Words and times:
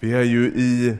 Vi 0.00 0.12
är 0.12 0.22
ju 0.22 0.46
i 0.46 0.96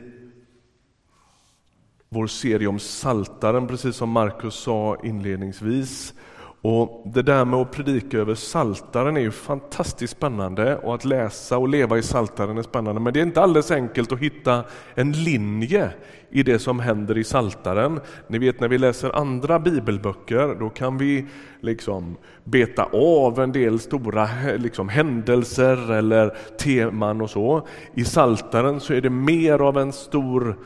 vår 2.09 2.27
serie 2.27 2.67
om 2.67 2.79
Saltaren, 2.79 3.67
precis 3.67 3.95
som 3.95 4.09
Markus 4.09 4.55
sa 4.55 4.97
inledningsvis. 5.03 6.13
Och 6.61 7.11
Det 7.13 7.21
där 7.21 7.45
med 7.45 7.59
att 7.59 7.71
predika 7.71 8.17
över 8.17 8.35
Saltaren 8.35 9.17
är 9.17 9.21
ju 9.21 9.31
fantastiskt 9.31 10.13
spännande 10.13 10.77
och 10.77 10.95
att 10.95 11.05
läsa 11.05 11.57
och 11.57 11.69
leva 11.69 11.97
i 11.97 12.03
Saltaren 12.03 12.57
är 12.57 12.61
spännande. 12.61 13.01
Men 13.01 13.13
det 13.13 13.19
är 13.19 13.25
inte 13.25 13.41
alldeles 13.41 13.71
enkelt 13.71 14.11
att 14.11 14.19
hitta 14.19 14.63
en 14.95 15.11
linje 15.11 15.91
i 16.29 16.43
det 16.43 16.59
som 16.59 16.79
händer 16.79 17.17
i 17.17 17.23
Saltaren. 17.23 17.99
Ni 18.27 18.37
vet 18.37 18.59
när 18.59 18.67
vi 18.67 18.77
läser 18.77 19.15
andra 19.15 19.59
bibelböcker, 19.59 20.55
då 20.59 20.69
kan 20.69 20.97
vi 20.97 21.25
liksom 21.61 22.17
beta 22.43 22.83
av 22.93 23.39
en 23.39 23.51
del 23.51 23.79
stora 23.79 24.29
liksom, 24.57 24.89
händelser 24.89 25.91
eller 25.91 26.37
teman 26.59 27.21
och 27.21 27.29
så. 27.29 27.67
I 27.93 28.03
Saltaren 28.03 28.79
så 28.79 28.93
är 28.93 29.01
det 29.01 29.09
mer 29.09 29.59
av 29.59 29.77
en 29.77 29.93
stor 29.93 30.57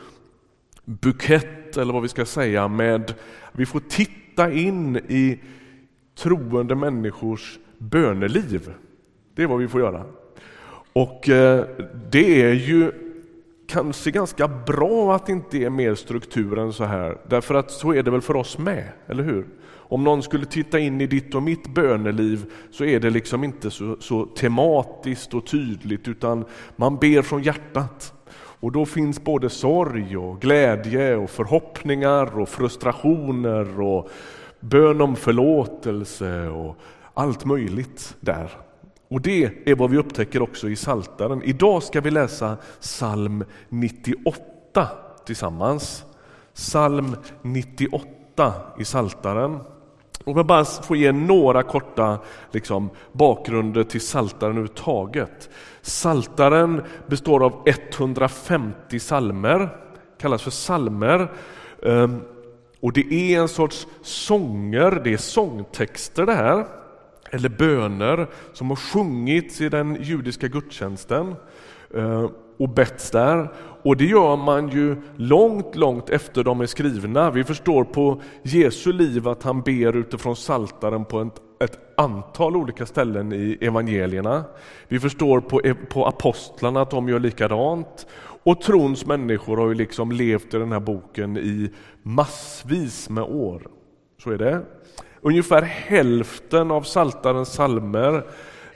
bukett 0.84 1.76
eller 1.76 1.92
vad 1.92 2.02
vi 2.02 2.08
ska 2.08 2.24
säga 2.24 2.68
med, 2.68 3.14
vi 3.52 3.66
får 3.66 3.80
titta 3.80 4.52
in 4.52 4.96
i 4.96 5.40
troende 6.14 6.74
människors 6.74 7.58
böneliv. 7.78 8.72
Det 9.34 9.42
är 9.42 9.46
vad 9.46 9.58
vi 9.58 9.68
får 9.68 9.80
göra. 9.80 10.04
Och 10.92 11.28
eh, 11.28 11.64
det 12.10 12.42
är 12.42 12.52
ju 12.52 12.92
kanske 13.66 14.10
ganska 14.10 14.48
bra 14.48 15.14
att 15.14 15.26
det 15.26 15.32
inte 15.32 15.58
är 15.58 15.70
mer 15.70 15.94
struktur 15.94 16.58
än 16.58 16.72
så 16.72 16.84
här, 16.84 17.18
därför 17.28 17.54
att 17.54 17.70
så 17.70 17.94
är 17.94 18.02
det 18.02 18.10
väl 18.10 18.20
för 18.20 18.36
oss 18.36 18.58
med, 18.58 18.88
eller 19.06 19.22
hur? 19.22 19.46
Om 19.92 20.04
någon 20.04 20.22
skulle 20.22 20.46
titta 20.46 20.78
in 20.78 21.00
i 21.00 21.06
ditt 21.06 21.34
och 21.34 21.42
mitt 21.42 21.74
böneliv 21.74 22.44
så 22.70 22.84
är 22.84 23.00
det 23.00 23.10
liksom 23.10 23.44
inte 23.44 23.70
så, 23.70 23.96
så 24.00 24.26
tematiskt 24.26 25.34
och 25.34 25.46
tydligt 25.46 26.08
utan 26.08 26.44
man 26.76 26.96
ber 26.96 27.22
från 27.22 27.42
hjärtat. 27.42 28.14
Och 28.34 28.72
då 28.72 28.86
finns 28.86 29.24
både 29.24 29.50
sorg 29.50 30.16
och 30.16 30.40
glädje 30.40 31.16
och 31.16 31.30
förhoppningar 31.30 32.38
och 32.38 32.48
frustrationer 32.48 33.80
och 33.80 34.10
bön 34.62 35.00
om 35.00 35.16
förlåtelse 35.16 36.48
och 36.48 36.76
allt 37.14 37.44
möjligt 37.44 38.16
där. 38.20 38.50
Och 39.08 39.20
det 39.20 39.68
är 39.70 39.74
vad 39.74 39.90
vi 39.90 39.98
upptäcker 39.98 40.42
också 40.42 40.68
i 40.68 40.76
Saltaren. 40.76 41.42
Idag 41.42 41.82
ska 41.82 42.00
vi 42.00 42.10
läsa 42.10 42.56
psalm 42.80 43.44
98 43.68 44.88
tillsammans. 45.26 46.04
Psalm 46.54 47.16
98 47.42 48.52
i 48.78 48.84
Saltaren. 48.84 49.58
Och 50.24 50.38
jag 50.38 50.46
bara 50.46 50.64
får 50.64 50.96
ge 50.96 51.12
några 51.12 51.62
korta 51.62 52.18
liksom, 52.50 52.90
bakgrunder 53.12 53.84
till 53.84 54.00
Saltaren 54.00 54.52
överhuvudtaget. 54.52 55.50
Saltaren 55.82 56.82
består 57.06 57.44
av 57.44 57.62
150 57.66 59.00
salmer, 59.00 59.68
kallas 60.18 60.42
för 60.42 60.50
salmer. 60.50 61.32
Ehm, 61.82 62.20
och 62.82 62.92
det 62.92 63.12
är 63.12 63.40
en 63.40 63.48
sorts 63.48 63.86
sånger, 64.02 65.00
det 65.04 65.12
är 65.12 65.16
sångtexter 65.16 66.26
det 66.26 66.34
här, 66.34 66.66
eller 67.30 67.48
böner 67.48 68.26
som 68.52 68.70
har 68.70 68.76
sjungits 68.76 69.60
i 69.60 69.68
den 69.68 70.02
judiska 70.02 70.48
gudstjänsten 70.48 71.34
eh, 71.94 72.30
och 72.58 72.68
betts 72.68 73.10
där. 73.10 73.52
Och 73.82 73.96
det 73.96 74.04
gör 74.04 74.36
man 74.36 74.68
ju 74.68 74.96
långt, 75.16 75.76
långt 75.76 76.10
efter 76.10 76.44
de 76.44 76.60
är 76.60 76.66
skrivna. 76.66 77.30
Vi 77.30 77.44
förstår 77.44 77.84
på 77.84 78.20
Jesu 78.42 78.92
liv 78.92 79.28
att 79.28 79.42
han 79.42 79.62
ber 79.62 79.96
utifrån 79.96 80.36
saltaren 80.36 81.04
på 81.04 81.20
ett, 81.20 81.40
ett 81.70 81.78
antal 81.96 82.56
olika 82.56 82.86
ställen 82.86 83.32
i 83.32 83.58
evangelierna. 83.60 84.44
Vi 84.88 85.00
förstår 85.00 85.40
på, 85.40 85.60
på 85.88 86.06
apostlarna 86.06 86.80
att 86.80 86.90
de 86.90 87.08
gör 87.08 87.18
likadant. 87.18 88.06
Och 88.42 88.60
trons 88.60 89.06
människor 89.06 89.56
har 89.56 89.68
ju 89.68 89.74
liksom 89.74 90.12
levt 90.12 90.54
i 90.54 90.58
den 90.58 90.72
här 90.72 90.80
boken 90.80 91.36
i 91.36 91.70
massvis 92.02 93.10
med 93.10 93.24
år. 93.24 93.68
Så 94.22 94.30
är 94.30 94.38
det. 94.38 94.60
Ungefär 95.20 95.62
hälften 95.62 96.70
av 96.70 96.82
saltarens 96.82 97.52
salmer 97.52 98.26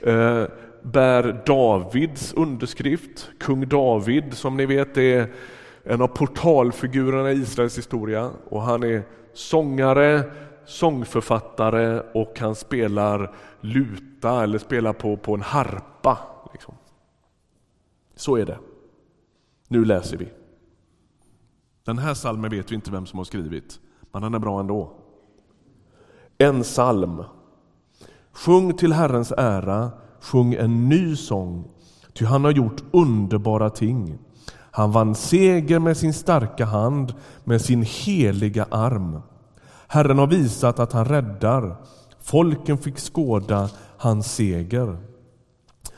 eh, 0.01 0.43
bär 0.81 1.43
Davids 1.45 2.33
underskrift. 2.33 3.29
Kung 3.39 3.67
David 3.67 4.33
som 4.33 4.57
ni 4.57 4.65
vet 4.65 4.97
är 4.97 5.33
en 5.83 6.01
av 6.01 6.07
portalfigurerna 6.07 7.31
i 7.31 7.35
Israels 7.35 7.77
historia 7.77 8.31
och 8.49 8.61
han 8.61 8.83
är 8.83 9.03
sångare, 9.33 10.23
sångförfattare 10.65 12.01
och 12.13 12.39
han 12.39 12.55
spelar 12.55 13.35
luta 13.61 14.43
eller 14.43 14.57
spelar 14.57 14.93
på, 14.93 15.17
på 15.17 15.33
en 15.33 15.41
harpa. 15.41 16.17
Liksom. 16.53 16.73
Så 18.15 18.35
är 18.37 18.45
det. 18.45 18.57
Nu 19.67 19.85
läser 19.85 20.17
vi. 20.17 20.27
Den 21.85 21.97
här 21.97 22.13
salmen 22.13 22.51
vet 22.51 22.71
vi 22.71 22.75
inte 22.75 22.91
vem 22.91 23.05
som 23.05 23.17
har 23.17 23.23
skrivit, 23.23 23.79
men 24.11 24.21
den 24.21 24.33
är 24.33 24.39
bra 24.39 24.59
ändå. 24.59 24.91
En 26.37 26.63
psalm. 26.63 27.23
Sjung 28.31 28.73
till 28.73 28.93
Herrens 28.93 29.31
ära 29.31 29.91
Sjung 30.19 30.53
en 30.53 30.89
ny 30.89 31.15
sång, 31.15 31.67
ty 32.13 32.25
han 32.25 32.43
har 32.43 32.51
gjort 32.51 32.83
underbara 32.91 33.69
ting. 33.69 34.17
Han 34.71 34.91
vann 34.91 35.15
seger 35.15 35.79
med 35.79 35.97
sin 35.97 36.13
starka 36.13 36.65
hand, 36.65 37.13
med 37.43 37.61
sin 37.61 37.83
heliga 37.83 38.65
arm. 38.71 39.21
Herren 39.87 40.17
har 40.17 40.27
visat 40.27 40.79
att 40.79 40.93
han 40.93 41.05
räddar. 41.05 41.75
Folken 42.19 42.77
fick 42.77 42.99
skåda 42.99 43.69
hans 43.97 44.35
seger. 44.35 44.97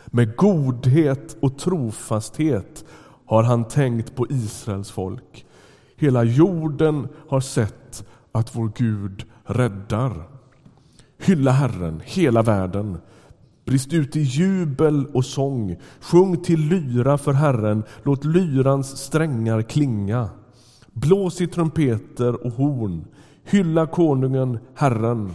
Med 0.05 0.35
godhet 0.35 1.37
och 1.41 1.57
trofasthet 1.57 2.85
har 3.29 3.43
han 3.43 3.63
tänkt 3.63 4.15
på 4.15 4.27
Israels 4.29 4.91
folk. 4.91 5.45
Hela 5.95 6.23
jorden 6.23 7.07
har 7.29 7.39
sett 7.39 8.07
att 8.31 8.55
vår 8.55 8.71
Gud 8.75 9.23
räddar. 9.43 10.23
Hylla 11.17 11.51
Herren, 11.51 12.01
hela 12.05 12.41
världen. 12.41 12.97
Brist 13.65 13.93
ut 13.93 14.15
i 14.15 14.19
jubel 14.19 15.05
och 15.13 15.25
sång. 15.25 15.75
Sjung 15.99 16.37
till 16.37 16.59
lyra 16.59 17.17
för 17.17 17.33
Herren. 17.33 17.83
Låt 18.03 18.25
lyrans 18.25 18.97
strängar 18.97 19.61
klinga. 19.61 20.29
Blås 20.93 21.41
i 21.41 21.47
trumpeter 21.47 22.45
och 22.45 22.51
horn. 22.51 23.05
Hylla 23.43 23.87
konungen, 23.87 24.59
Herren. 24.75 25.33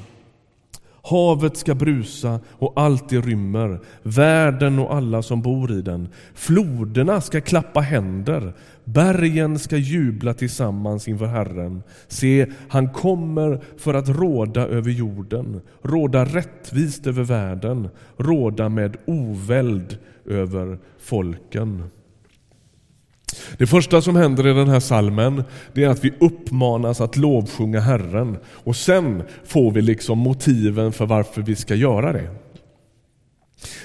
Havet 1.06 1.56
ska 1.56 1.74
brusa 1.74 2.40
och 2.50 2.72
allt 2.76 3.08
det 3.08 3.20
rymmer, 3.20 3.80
världen 4.02 4.78
och 4.78 4.94
alla 4.94 5.22
som 5.22 5.42
bor 5.42 5.72
i 5.72 5.82
den. 5.82 6.08
Floderna 6.34 7.20
ska 7.20 7.40
klappa 7.40 7.80
händer, 7.80 8.52
bergen 8.84 9.58
ska 9.58 9.76
jubla 9.76 10.34
tillsammans 10.34 11.08
inför 11.08 11.26
Herren. 11.26 11.82
Se, 12.08 12.46
han 12.68 12.88
kommer 12.88 13.60
för 13.76 13.94
att 13.94 14.08
råda 14.08 14.66
över 14.66 14.90
jorden, 14.90 15.60
råda 15.82 16.24
rättvist 16.24 17.06
över 17.06 17.22
världen, 17.22 17.88
råda 18.16 18.68
med 18.68 18.96
oväld 19.06 19.98
över 20.26 20.78
folken. 20.98 21.90
Det 23.58 23.66
första 23.66 24.02
som 24.02 24.16
händer 24.16 24.46
i 24.46 24.52
den 24.52 24.68
här 24.68 24.80
salmen 24.80 25.44
det 25.72 25.84
är 25.84 25.88
att 25.88 26.04
vi 26.04 26.12
uppmanas 26.20 27.00
att 27.00 27.16
lovsjunga 27.16 27.80
Herren 27.80 28.36
och 28.46 28.76
sen 28.76 29.22
får 29.44 29.70
vi 29.70 29.82
liksom 29.82 30.18
motiven 30.18 30.92
för 30.92 31.06
varför 31.06 31.42
vi 31.42 31.56
ska 31.56 31.74
göra 31.74 32.12
det. 32.12 32.30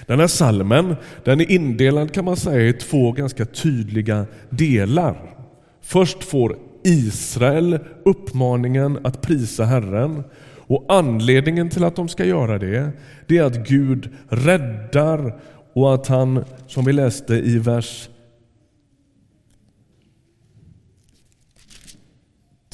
Den 0.06 0.20
här 0.20 0.28
salmen 0.28 0.96
den 1.24 1.42
är 1.42 1.52
indelad 1.52 2.14
kan 2.14 2.26
man 2.26 2.38
säga 2.38 2.70
i 2.70 2.74
två 2.74 3.12
ganska 3.12 3.46
tydliga 3.46 4.26
delar. 4.50 5.36
Först 5.82 6.24
får 6.24 6.58
Israel 6.84 7.80
uppmaningen 8.06 9.00
att 9.04 9.22
prisa 9.22 9.66
Herren 9.66 10.24
och 10.70 10.86
anledningen 10.88 11.70
till 11.70 11.84
att 11.84 11.96
de 11.96 12.08
ska 12.08 12.26
göra 12.26 12.58
det, 12.58 12.92
det 13.28 13.38
är 13.38 13.44
att 13.44 13.68
Gud 13.68 14.10
räddar 14.30 15.40
och 15.74 15.94
att 15.94 16.08
han, 16.08 16.44
som 16.68 16.86
vi 16.86 16.94
läste 16.94 17.34
i 17.34 17.60
vers 17.60 18.09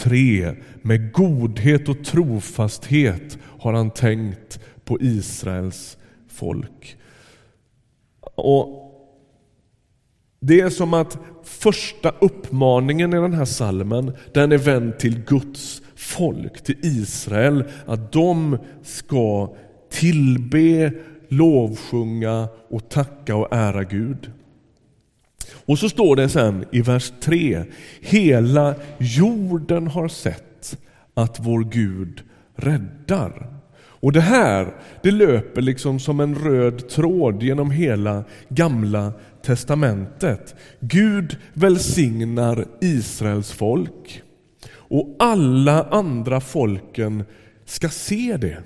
3. 0.06 0.56
Med 0.82 1.14
godhet 1.14 1.90
och 1.90 2.04
trofasthet 2.06 3.38
har 3.60 3.74
han 3.74 3.92
tänkt 3.92 4.60
på 4.84 4.98
Israels 5.02 5.98
folk. 6.28 6.98
Och 8.36 8.82
Det 10.40 10.60
är 10.60 10.70
som 10.70 10.94
att 10.94 11.18
första 11.44 12.14
uppmaningen 12.22 13.14
i 13.14 13.16
den 13.16 13.34
här 13.34 13.46
salmen 13.46 14.12
den 14.34 14.52
är 14.52 14.58
vänd 14.58 15.00
till 15.00 15.24
Guds 15.24 15.82
folk, 15.96 16.64
till 16.64 16.78
Israel. 16.82 17.64
Att 17.86 18.12
de 18.12 18.58
ska 18.84 19.56
tillbe, 19.90 20.94
lovsjunga 21.30 22.48
och 22.70 22.90
tacka 22.90 23.36
och 23.36 23.48
ära 23.52 23.84
Gud. 23.84 24.32
Och 25.66 25.80
så 25.80 25.90
står 25.90 26.16
det 26.16 26.30
sen 26.30 26.66
i 26.72 26.82
vers 26.82 27.14
3. 27.20 27.64
Hela 28.02 28.76
jorden 28.98 29.88
har 29.88 30.08
sett 30.08 30.78
att 31.14 31.40
vår 31.40 31.64
Gud 31.64 32.22
räddar. 32.56 33.52
Och 34.06 34.12
det 34.12 34.22
här 34.22 34.74
det 35.04 35.12
löper 35.12 35.62
liksom 35.62 36.00
som 36.00 36.20
en 36.20 36.36
röd 36.36 36.90
tråd 36.90 37.44
genom 37.44 37.72
hela 37.72 38.24
gamla 38.50 39.14
testamentet. 39.42 40.56
Gud 40.80 41.38
välsignar 41.54 42.66
Israels 42.82 43.52
folk 43.52 44.22
och 44.74 45.16
alla 45.20 45.84
andra 45.84 46.42
folken 46.42 47.24
ska 47.66 47.90
se 47.90 48.38
det. 48.38 48.58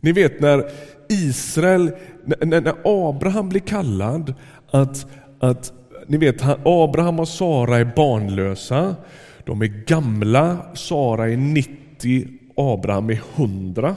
Ni 0.00 0.12
vet 0.12 0.40
när 0.40 0.70
Israel, 1.08 1.90
när, 2.24 2.74
Abraham 2.84 3.48
blir 3.48 3.60
kallad 3.60 4.34
att, 4.70 5.06
att 5.44 5.72
ni 6.06 6.16
vet 6.16 6.42
Abraham 6.64 7.20
och 7.20 7.28
Sara 7.28 7.78
är 7.78 7.92
barnlösa. 7.96 8.96
De 9.44 9.62
är 9.62 9.66
gamla, 9.66 10.58
Sara 10.74 11.30
är 11.30 11.36
90, 11.36 12.28
Abraham 12.56 13.10
är 13.10 13.20
100. 13.36 13.96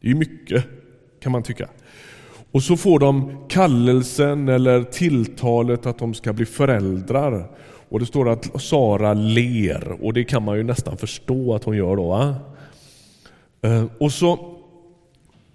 Det 0.00 0.10
är 0.10 0.14
mycket 0.14 0.64
kan 1.20 1.32
man 1.32 1.42
tycka. 1.42 1.68
Och 2.52 2.62
så 2.62 2.76
får 2.76 2.98
de 2.98 3.44
kallelsen 3.48 4.48
eller 4.48 4.82
tilltalet 4.82 5.86
att 5.86 5.98
de 5.98 6.14
ska 6.14 6.32
bli 6.32 6.46
föräldrar. 6.46 7.50
Och 7.88 8.00
det 8.00 8.06
står 8.06 8.28
att 8.28 8.62
Sara 8.62 9.14
ler 9.14 10.04
och 10.04 10.12
det 10.12 10.24
kan 10.24 10.42
man 10.42 10.56
ju 10.56 10.62
nästan 10.62 10.96
förstå 10.96 11.54
att 11.54 11.64
hon 11.64 11.76
gör 11.76 11.96
då. 11.96 12.08
Va? 12.08 12.36
Eh, 13.62 13.84
och, 14.00 14.12
så, 14.12 14.56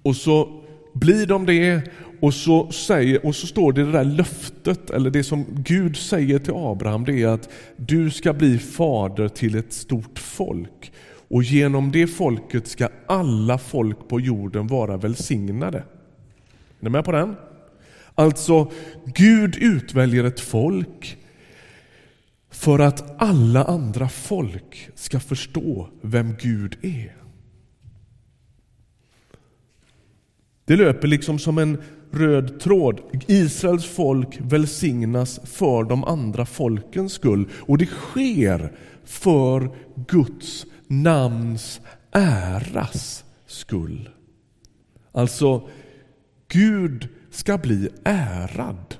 och 0.03 0.15
så 0.15 0.61
blir 0.99 1.25
de 1.25 1.45
det 1.45 1.81
och 2.19 2.33
så, 2.33 2.71
säger, 2.71 3.25
och 3.25 3.35
så 3.35 3.47
står 3.47 3.73
det 3.73 3.85
det 3.85 3.91
där 3.91 4.03
löftet, 4.03 4.89
eller 4.89 5.09
det 5.09 5.23
som 5.23 5.45
Gud 5.49 5.97
säger 5.97 6.39
till 6.39 6.53
Abraham, 6.55 7.05
det 7.05 7.21
är 7.21 7.27
att 7.27 7.49
du 7.77 8.09
ska 8.11 8.33
bli 8.33 8.57
fader 8.57 9.27
till 9.27 9.55
ett 9.55 9.73
stort 9.73 10.19
folk. 10.19 10.91
Och 11.29 11.43
genom 11.43 11.91
det 11.91 12.07
folket 12.07 12.67
ska 12.67 12.89
alla 13.07 13.57
folk 13.57 14.07
på 14.07 14.19
jorden 14.19 14.67
vara 14.67 14.97
välsignade. 14.97 15.77
Är 15.77 15.83
ni 16.79 16.89
med 16.89 17.05
på 17.05 17.11
den? 17.11 17.35
Alltså, 18.15 18.71
Gud 19.05 19.55
utväljer 19.55 20.23
ett 20.23 20.39
folk 20.39 21.17
för 22.51 22.79
att 22.79 23.21
alla 23.21 23.63
andra 23.63 24.09
folk 24.09 24.89
ska 24.95 25.19
förstå 25.19 25.89
vem 26.01 26.35
Gud 26.39 26.77
är. 26.81 27.26
Det 30.67 30.75
löper 30.75 31.07
liksom 31.07 31.39
som 31.39 31.57
en 31.57 31.77
röd 32.11 32.59
tråd. 32.59 33.01
Israels 33.27 33.85
folk 33.85 34.37
välsignas 34.41 35.39
för 35.43 35.83
de 35.83 36.03
andra 36.03 36.45
folkens 36.45 37.13
skull 37.13 37.49
och 37.53 37.77
det 37.77 37.85
sker 37.85 38.73
för 39.03 39.69
Guds 40.07 40.65
namns 40.87 41.81
äras 42.11 43.23
skull. 43.45 44.09
Alltså, 45.11 45.69
Gud 46.47 47.07
ska 47.31 47.57
bli 47.57 47.89
ärad. 48.03 48.95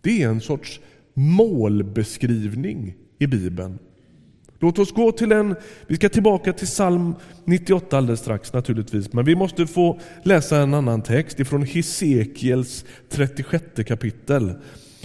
Det 0.00 0.22
är 0.22 0.28
en 0.28 0.40
sorts 0.40 0.80
målbeskrivning 1.14 2.94
i 3.18 3.26
Bibeln. 3.26 3.78
Låt 4.62 4.78
oss 4.78 4.92
gå 4.92 5.12
till 5.12 5.32
en, 5.32 5.56
vi 5.86 5.96
ska 5.96 6.08
tillbaka 6.08 6.52
till 6.52 6.66
psalm 6.66 7.14
98 7.44 7.98
alldeles 7.98 8.20
strax 8.20 8.52
naturligtvis, 8.52 9.12
men 9.12 9.24
vi 9.24 9.36
måste 9.36 9.66
få 9.66 10.00
läsa 10.22 10.60
en 10.60 10.74
annan 10.74 11.02
text 11.02 11.40
ifrån 11.40 11.62
Hesekiels 11.62 12.84
36 13.08 13.64
kapitel. 13.86 14.52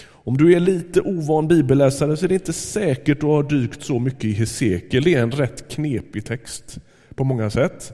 Om 0.08 0.36
du 0.36 0.52
är 0.52 0.60
lite 0.60 1.00
ovan 1.00 1.48
bibelläsare 1.48 2.16
så 2.16 2.24
är 2.24 2.28
det 2.28 2.34
inte 2.34 2.52
säkert 2.52 3.16
att 3.16 3.20
du 3.20 3.26
har 3.26 3.42
dykt 3.42 3.82
så 3.82 3.98
mycket 3.98 4.24
i 4.24 4.32
Hesekiel. 4.32 5.04
Det 5.04 5.14
är 5.14 5.22
en 5.22 5.30
rätt 5.30 5.68
knepig 5.68 6.24
text 6.24 6.78
på 7.14 7.24
många 7.24 7.50
sätt. 7.50 7.92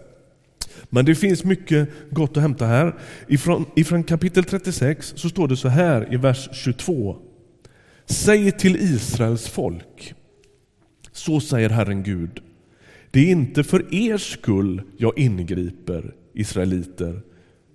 Men 0.91 1.05
det 1.05 1.15
finns 1.15 1.44
mycket 1.44 1.88
gott 2.11 2.37
att 2.37 2.43
hämta 2.43 2.67
här. 2.67 2.94
Ifrån, 3.29 3.67
ifrån 3.76 4.05
kapitel 4.05 4.44
36 4.44 5.12
så 5.17 5.29
står 5.29 5.49
det 5.49 5.56
så 5.56 5.69
här 5.69 6.15
i 6.15 6.17
vers 6.17 6.49
22. 6.53 7.17
Säg 8.06 8.53
till 8.53 8.76
Israels 8.76 9.49
folk 9.49 10.15
så 11.12 11.41
säger 11.41 11.70
Herren 11.70 12.03
Gud. 12.03 12.41
Det 13.11 13.20
är 13.20 13.32
inte 13.32 13.64
för 13.64 13.94
er 13.94 14.19
skull 14.19 14.82
jag 14.97 15.19
ingriper, 15.19 16.14
israeliter, 16.35 17.20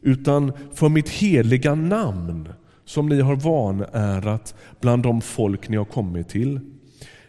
utan 0.01 0.51
för 0.73 0.89
mitt 0.89 1.09
heliga 1.09 1.75
namn 1.75 2.49
som 2.85 3.09
ni 3.09 3.21
har 3.21 3.35
vanärat 3.35 4.55
bland 4.81 5.03
de 5.03 5.21
folk 5.21 5.69
ni 5.69 5.77
har 5.77 5.85
kommit 5.85 6.29
till. 6.29 6.59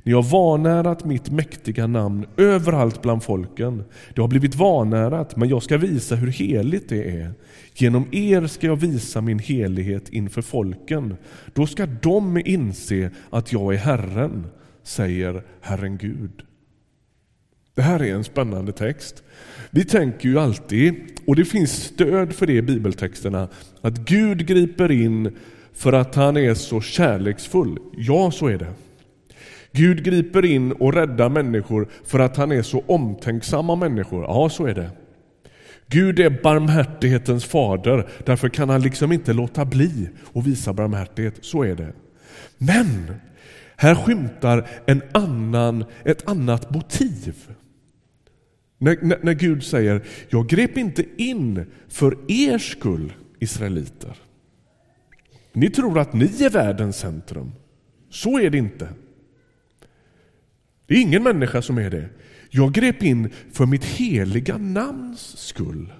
Ni 0.02 0.12
har 0.12 0.22
vanärat 0.22 1.04
mitt 1.04 1.30
mäktiga 1.30 1.86
namn 1.86 2.26
överallt 2.36 3.02
bland 3.02 3.22
folken. 3.22 3.84
Det 4.14 4.20
har 4.20 4.28
blivit 4.28 4.54
vanärat, 4.54 5.36
men 5.36 5.48
jag 5.48 5.62
ska 5.62 5.76
visa 5.76 6.14
hur 6.14 6.28
heligt 6.28 6.88
det 6.88 7.20
är. 7.20 7.32
Genom 7.74 8.06
er 8.12 8.46
ska 8.46 8.66
jag 8.66 8.76
visa 8.76 9.20
min 9.20 9.38
helighet 9.38 10.08
inför 10.08 10.42
folken. 10.42 11.16
Då 11.54 11.66
ska 11.66 11.86
de 11.86 12.42
inse 12.44 13.10
att 13.30 13.52
jag 13.52 13.74
är 13.74 13.78
Herren 13.78 14.46
säger 14.88 15.42
Herren 15.60 15.98
Gud. 15.98 16.42
Det 17.74 17.82
här 17.82 18.02
är 18.02 18.14
en 18.14 18.24
spännande 18.24 18.72
text. 18.72 19.22
Vi 19.70 19.84
tänker 19.84 20.28
ju 20.28 20.38
alltid, 20.38 20.94
och 21.26 21.36
det 21.36 21.44
finns 21.44 21.72
stöd 21.72 22.32
för 22.32 22.46
det 22.46 22.52
i 22.52 22.62
bibeltexterna, 22.62 23.48
att 23.80 23.98
Gud 23.98 24.46
griper 24.46 24.90
in 24.90 25.36
för 25.72 25.92
att 25.92 26.14
han 26.14 26.36
är 26.36 26.54
så 26.54 26.80
kärleksfull. 26.80 27.78
Ja, 27.96 28.30
så 28.30 28.46
är 28.46 28.58
det. 28.58 28.72
Gud 29.72 30.04
griper 30.04 30.44
in 30.44 30.72
och 30.72 30.94
räddar 30.94 31.28
människor 31.28 31.88
för 32.04 32.18
att 32.18 32.36
han 32.36 32.52
är 32.52 32.62
så 32.62 32.84
omtänksamma 32.86 33.76
människor. 33.76 34.22
Ja, 34.22 34.48
så 34.48 34.66
är 34.66 34.74
det. 34.74 34.90
Gud 35.86 36.20
är 36.20 36.42
barmhärtighetens 36.42 37.44
fader, 37.44 38.08
därför 38.24 38.48
kan 38.48 38.68
han 38.68 38.82
liksom 38.82 39.12
inte 39.12 39.32
låta 39.32 39.64
bli 39.64 40.08
att 40.34 40.46
visa 40.46 40.72
barmhärtighet. 40.72 41.34
Så 41.40 41.62
är 41.62 41.74
det. 41.74 41.92
Men 42.58 43.12
här 43.80 43.94
skymtar 43.94 44.68
en 44.86 45.02
annan, 45.12 45.84
ett 46.04 46.28
annat 46.28 46.70
motiv. 46.74 47.34
När, 48.78 48.98
när, 49.02 49.18
när 49.22 49.34
Gud 49.34 49.64
säger, 49.64 50.06
jag 50.28 50.48
grep 50.48 50.76
inte 50.78 51.04
in 51.16 51.66
för 51.88 52.18
er 52.28 52.58
skull, 52.58 53.12
israeliter. 53.38 54.16
Ni 55.52 55.70
tror 55.70 55.98
att 55.98 56.12
ni 56.12 56.24
är 56.24 56.50
världens 56.50 56.96
centrum. 56.96 57.52
Så 58.10 58.38
är 58.38 58.50
det 58.50 58.58
inte. 58.58 58.88
Det 60.86 60.94
är 60.94 61.00
ingen 61.02 61.22
människa 61.22 61.62
som 61.62 61.78
är 61.78 61.90
det. 61.90 62.08
Jag 62.50 62.72
grep 62.72 63.02
in 63.02 63.30
för 63.52 63.66
mitt 63.66 63.84
heliga 63.84 64.58
namns 64.58 65.36
skull. 65.36 65.92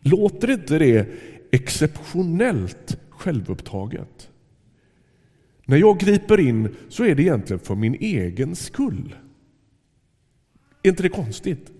Låter 0.00 0.50
inte 0.50 0.78
det 0.78 1.08
exceptionellt 1.50 2.98
självupptaget? 3.10 4.27
När 5.68 5.76
jag 5.76 5.98
griper 5.98 6.40
in 6.40 6.76
så 6.88 7.04
är 7.04 7.14
det 7.14 7.22
egentligen 7.22 7.60
för 7.60 7.74
min 7.74 7.94
egen 7.94 8.56
skull. 8.56 9.16
Är 10.82 10.88
inte 10.88 11.02
det 11.02 11.08
konstigt? 11.08 11.72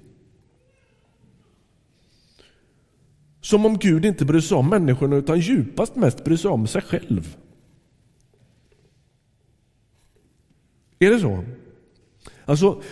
Som 3.40 3.66
om 3.66 3.78
Gud 3.78 4.04
inte 4.04 4.24
bryr 4.24 4.40
sig 4.40 4.56
om 4.56 4.68
människorna 4.68 5.16
utan 5.16 5.40
djupast 5.40 5.96
mest 5.96 6.24
bryr 6.24 6.36
sig 6.36 6.50
om 6.50 6.66
sig 6.66 6.82
själv. 6.82 7.36
Är 10.98 11.10
det 11.10 11.20
så? 11.20 11.44
Alltså, 12.44 12.82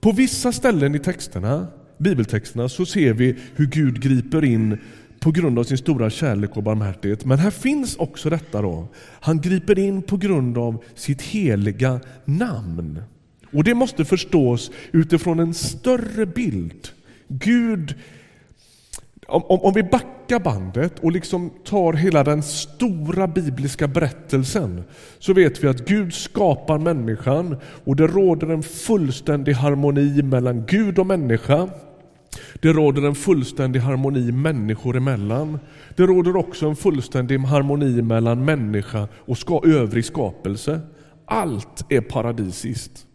på 0.00 0.12
vissa 0.12 0.52
ställen 0.52 0.94
i 0.94 0.98
texterna, 0.98 1.66
bibeltexterna 1.98 2.68
så 2.68 2.86
ser 2.86 3.12
vi 3.12 3.36
hur 3.54 3.66
Gud 3.66 4.02
griper 4.02 4.44
in 4.44 4.78
på 5.20 5.30
grund 5.30 5.58
av 5.58 5.64
sin 5.64 5.78
stora 5.78 6.10
kärlek 6.10 6.56
och 6.56 6.62
barmhärtighet. 6.62 7.24
Men 7.24 7.38
här 7.38 7.50
finns 7.50 7.96
också 7.96 8.30
detta 8.30 8.62
då. 8.62 8.88
Han 9.20 9.40
griper 9.40 9.78
in 9.78 10.02
på 10.02 10.16
grund 10.16 10.58
av 10.58 10.84
sitt 10.94 11.22
heliga 11.22 12.00
namn. 12.24 13.02
Och 13.52 13.64
det 13.64 13.74
måste 13.74 14.04
förstås 14.04 14.70
utifrån 14.92 15.40
en 15.40 15.54
större 15.54 16.26
bild. 16.26 16.88
Gud, 17.28 17.94
om, 19.26 19.42
om 19.46 19.74
vi 19.74 19.82
backar 19.82 20.40
bandet 20.40 20.98
och 20.98 21.12
liksom 21.12 21.50
tar 21.64 21.92
hela 21.92 22.24
den 22.24 22.42
stora 22.42 23.26
bibliska 23.26 23.88
berättelsen 23.88 24.82
så 25.18 25.32
vet 25.32 25.64
vi 25.64 25.68
att 25.68 25.86
Gud 25.86 26.14
skapar 26.14 26.78
människan 26.78 27.56
och 27.84 27.96
det 27.96 28.06
råder 28.06 28.46
en 28.46 28.62
fullständig 28.62 29.52
harmoni 29.52 30.22
mellan 30.22 30.66
Gud 30.66 30.98
och 30.98 31.06
människa. 31.06 31.68
Det 32.60 32.72
råder 32.72 33.02
en 33.02 33.14
fullständig 33.14 33.80
harmoni 33.80 34.32
människor 34.32 34.96
emellan. 34.96 35.58
Det 35.96 36.02
råder 36.02 36.36
också 36.36 36.68
en 36.68 36.76
fullständig 36.76 37.38
harmoni 37.38 38.02
mellan 38.02 38.44
människa 38.44 39.08
och 39.14 39.38
ska, 39.38 39.60
övrig 39.64 40.04
skapelse. 40.04 40.80
Allt 41.24 41.84
är 41.88 42.00
paradisiskt. 42.00 43.06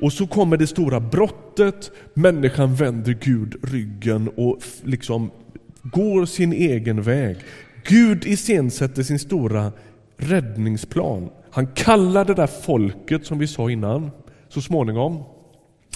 Och 0.00 0.12
så 0.12 0.26
kommer 0.26 0.56
det 0.56 0.66
stora 0.66 1.00
brottet, 1.00 1.90
människan 2.14 2.74
vänder 2.74 3.18
Gud 3.20 3.54
ryggen 3.62 4.28
och 4.36 4.58
liksom 4.82 5.30
går 5.82 6.26
sin 6.26 6.52
egen 6.52 7.02
väg. 7.02 7.36
Gud 7.84 8.24
iscensätter 8.26 9.02
sin 9.02 9.18
stora 9.18 9.72
räddningsplan. 10.16 11.30
Han 11.50 11.66
kallar 11.66 12.24
det 12.24 12.34
där 12.34 12.46
folket 12.46 13.26
som 13.26 13.38
vi 13.38 13.46
sa 13.46 13.70
innan, 13.70 14.10
så 14.48 14.60
småningom. 14.60 15.24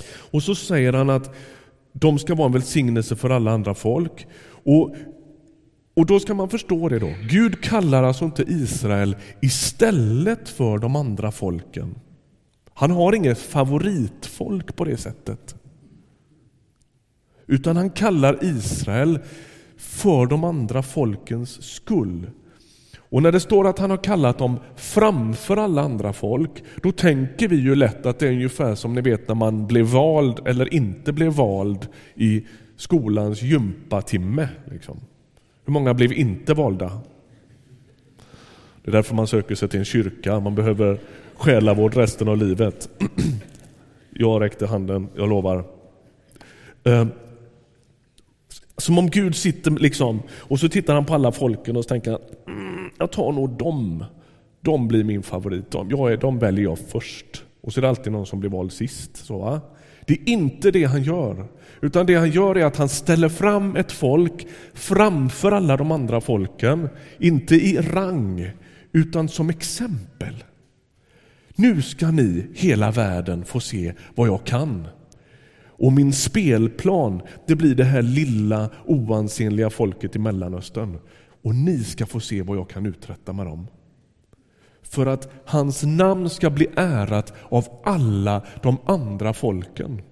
Och 0.06 0.42
så 0.42 0.54
säger 0.54 0.92
han 0.92 1.10
att 1.10 1.34
de 1.92 2.18
ska 2.18 2.34
vara 2.34 2.46
en 2.46 2.52
välsignelse 2.52 3.16
för 3.16 3.30
alla 3.30 3.50
andra 3.50 3.74
folk. 3.74 4.26
Och 4.64 4.94
Och 5.96 6.06
då 6.06 6.20
ska 6.20 6.34
man 6.34 6.48
förstå 6.48 6.88
det 6.88 6.98
då. 6.98 7.14
Gud 7.30 7.60
kallar 7.62 8.02
alltså 8.02 8.24
inte 8.24 8.42
Israel 8.42 9.16
istället 9.42 10.48
för 10.48 10.78
de 10.78 10.96
andra 10.96 11.32
folken. 11.32 11.94
Han 12.74 12.90
har 12.90 13.14
inget 13.14 13.38
favoritfolk 13.38 14.76
på 14.76 14.84
det 14.84 14.96
sättet. 14.96 15.54
Utan 17.46 17.76
han 17.76 17.90
kallar 17.90 18.44
Israel 18.44 19.18
för 19.76 20.26
de 20.26 20.44
andra 20.44 20.82
folkens 20.82 21.62
skull. 21.62 22.30
Och 23.14 23.22
när 23.22 23.32
det 23.32 23.40
står 23.40 23.68
att 23.68 23.78
han 23.78 23.90
har 23.90 23.96
kallat 23.96 24.38
dem 24.38 24.58
framför 24.76 25.56
alla 25.56 25.82
andra 25.82 26.12
folk, 26.12 26.50
då 26.82 26.92
tänker 26.92 27.48
vi 27.48 27.56
ju 27.56 27.74
lätt 27.74 28.06
att 28.06 28.18
det 28.18 28.28
är 28.28 28.32
ungefär 28.32 28.74
som 28.74 28.94
ni 28.94 29.00
vet 29.00 29.28
när 29.28 29.34
man 29.34 29.66
blev 29.66 29.86
vald 29.86 30.40
eller 30.46 30.74
inte 30.74 31.12
blev 31.12 31.32
vald 31.32 31.88
i 32.14 32.46
skolans 32.76 33.42
gympatimme. 33.42 34.48
Liksom. 34.70 35.00
Hur 35.64 35.72
många 35.72 35.94
blev 35.94 36.12
inte 36.12 36.54
valda? 36.54 37.00
Det 38.82 38.90
är 38.90 38.92
därför 38.92 39.14
man 39.14 39.26
söker 39.26 39.54
sig 39.54 39.68
till 39.68 39.78
en 39.78 39.84
kyrka. 39.84 40.40
Man 40.40 40.54
behöver 40.54 40.98
själavård 41.36 41.96
resten 41.96 42.28
av 42.28 42.36
livet. 42.36 42.88
Jag 44.10 44.42
räckte 44.42 44.66
handen, 44.66 45.08
jag 45.16 45.28
lovar. 45.28 45.64
Eh, 46.84 47.06
som 48.84 48.98
om 48.98 49.10
Gud 49.10 49.36
sitter 49.36 49.70
liksom 49.70 50.22
och 50.30 50.60
så 50.60 50.68
tittar 50.68 50.94
han 50.94 51.04
på 51.04 51.14
alla 51.14 51.32
folken 51.32 51.76
och 51.76 51.84
så 51.84 51.88
tänker 51.88 52.18
mm, 52.48 52.90
jag 52.98 53.12
tar 53.12 53.32
nog 53.32 53.50
dem. 53.50 54.04
De 54.60 54.88
blir 54.88 55.04
min 55.04 55.22
favorit. 55.22 55.70
De, 55.70 55.90
jag 55.90 56.12
är, 56.12 56.16
de 56.16 56.38
väljer 56.38 56.64
jag 56.64 56.78
först. 56.78 57.44
Och 57.60 57.72
så 57.72 57.80
är 57.80 57.82
det 57.82 57.88
alltid 57.88 58.12
någon 58.12 58.26
som 58.26 58.40
blir 58.40 58.50
vald 58.50 58.72
sist. 58.72 59.16
Så, 59.16 59.38
va? 59.38 59.60
Det 60.06 60.12
är 60.12 60.28
inte 60.28 60.70
det 60.70 60.84
han 60.84 61.02
gör. 61.02 61.46
Utan 61.80 62.06
det 62.06 62.14
han 62.14 62.30
gör 62.30 62.56
är 62.56 62.64
att 62.64 62.76
han 62.76 62.88
ställer 62.88 63.28
fram 63.28 63.76
ett 63.76 63.92
folk 63.92 64.46
framför 64.74 65.52
alla 65.52 65.76
de 65.76 65.92
andra 65.92 66.20
folken. 66.20 66.88
Inte 67.18 67.54
i 67.54 67.76
rang, 67.76 68.50
utan 68.92 69.28
som 69.28 69.50
exempel. 69.50 70.44
Nu 71.56 71.82
ska 71.82 72.10
ni, 72.10 72.46
hela 72.54 72.90
världen, 72.90 73.44
få 73.44 73.60
se 73.60 73.92
vad 74.14 74.28
jag 74.28 74.44
kan. 74.44 74.86
Och 75.84 75.92
min 75.92 76.12
spelplan, 76.12 77.22
det 77.46 77.56
blir 77.56 77.74
det 77.74 77.84
här 77.84 78.02
lilla 78.02 78.70
oansenliga 78.86 79.70
folket 79.70 80.16
i 80.16 80.18
Mellanöstern. 80.18 80.98
Och 81.42 81.54
ni 81.54 81.84
ska 81.84 82.06
få 82.06 82.20
se 82.20 82.42
vad 82.42 82.56
jag 82.56 82.70
kan 82.70 82.86
uträtta 82.86 83.32
med 83.32 83.46
dem. 83.46 83.66
För 84.82 85.06
att 85.06 85.32
hans 85.44 85.82
namn 85.82 86.30
ska 86.30 86.50
bli 86.50 86.66
ärat 86.76 87.32
av 87.48 87.64
alla 87.84 88.46
de 88.62 88.76
andra 88.84 89.32
folken. 89.32 90.02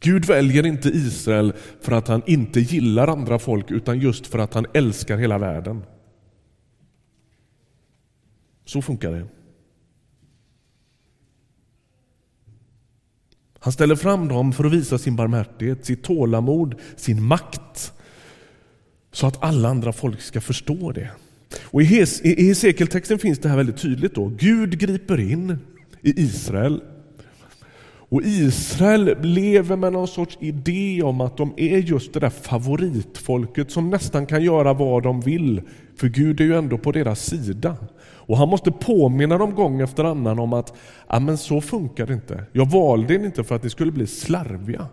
Gud 0.00 0.24
väljer 0.24 0.66
inte 0.66 0.88
Israel 0.88 1.52
för 1.80 1.92
att 1.92 2.08
han 2.08 2.22
inte 2.26 2.60
gillar 2.60 3.08
andra 3.08 3.38
folk 3.38 3.70
utan 3.70 3.98
just 3.98 4.26
för 4.26 4.38
att 4.38 4.54
han 4.54 4.66
älskar 4.74 5.18
hela 5.18 5.38
världen. 5.38 5.84
Så 8.64 8.82
funkar 8.82 9.12
det. 9.12 9.26
Han 13.64 13.72
ställer 13.72 13.96
fram 13.96 14.28
dem 14.28 14.52
för 14.52 14.64
att 14.64 14.72
visa 14.72 14.98
sin 14.98 15.16
barmhärtighet, 15.16 15.86
sitt 15.86 16.02
tålamod, 16.02 16.74
sin 16.96 17.22
makt. 17.22 17.92
Så 19.12 19.26
att 19.26 19.44
alla 19.44 19.68
andra 19.68 19.92
folk 19.92 20.20
ska 20.20 20.40
förstå 20.40 20.92
det. 20.92 21.10
Och 21.62 21.82
I 21.82 21.84
Hesekiel-texten 21.84 23.18
finns 23.18 23.38
det 23.38 23.48
här 23.48 23.56
väldigt 23.56 23.76
tydligt. 23.76 24.14
då. 24.14 24.32
Gud 24.38 24.78
griper 24.78 25.20
in 25.20 25.58
i 26.02 26.22
Israel. 26.22 26.82
Och 28.08 28.22
Israel 28.24 29.16
lever 29.22 29.76
med 29.76 29.92
någon 29.92 30.08
sorts 30.08 30.38
idé 30.40 31.02
om 31.02 31.20
att 31.20 31.36
de 31.36 31.54
är 31.56 31.78
just 31.78 32.12
det 32.12 32.20
där 32.20 32.30
favoritfolket 32.30 33.70
som 33.70 33.90
nästan 33.90 34.26
kan 34.26 34.44
göra 34.44 34.72
vad 34.72 35.02
de 35.02 35.20
vill. 35.20 35.62
För 35.96 36.08
Gud 36.08 36.40
är 36.40 36.44
ju 36.44 36.54
ändå 36.54 36.78
på 36.78 36.92
deras 36.92 37.26
sida. 37.26 37.76
Och 38.26 38.38
han 38.38 38.48
måste 38.48 38.72
påminna 38.72 39.38
dem 39.38 39.54
gång 39.54 39.80
efter 39.80 40.04
annan 40.04 40.38
om 40.38 40.52
att 40.52 40.74
ja, 41.08 41.20
men 41.20 41.38
så 41.38 41.60
funkar 41.60 42.06
det 42.06 42.14
inte. 42.14 42.44
Jag 42.52 42.70
valde 42.70 43.14
er 43.14 43.24
inte 43.24 43.44
för 43.44 43.56
att 43.56 43.62
ni 43.62 43.70
skulle 43.70 43.92
bli 43.92 44.06
slarviga, 44.06 44.86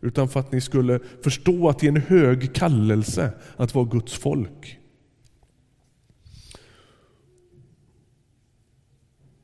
utan 0.00 0.28
för 0.28 0.40
att 0.40 0.52
ni 0.52 0.60
skulle 0.60 1.00
förstå 1.24 1.68
att 1.68 1.78
det 1.78 1.86
är 1.86 1.88
en 1.90 2.02
hög 2.02 2.54
kallelse 2.54 3.32
att 3.56 3.74
vara 3.74 3.84
Guds 3.84 4.12
folk. 4.12 4.78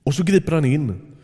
Och 0.02 0.14
så 0.14 0.22
griper 0.22 0.52
han 0.52 0.64
in. 0.64 1.14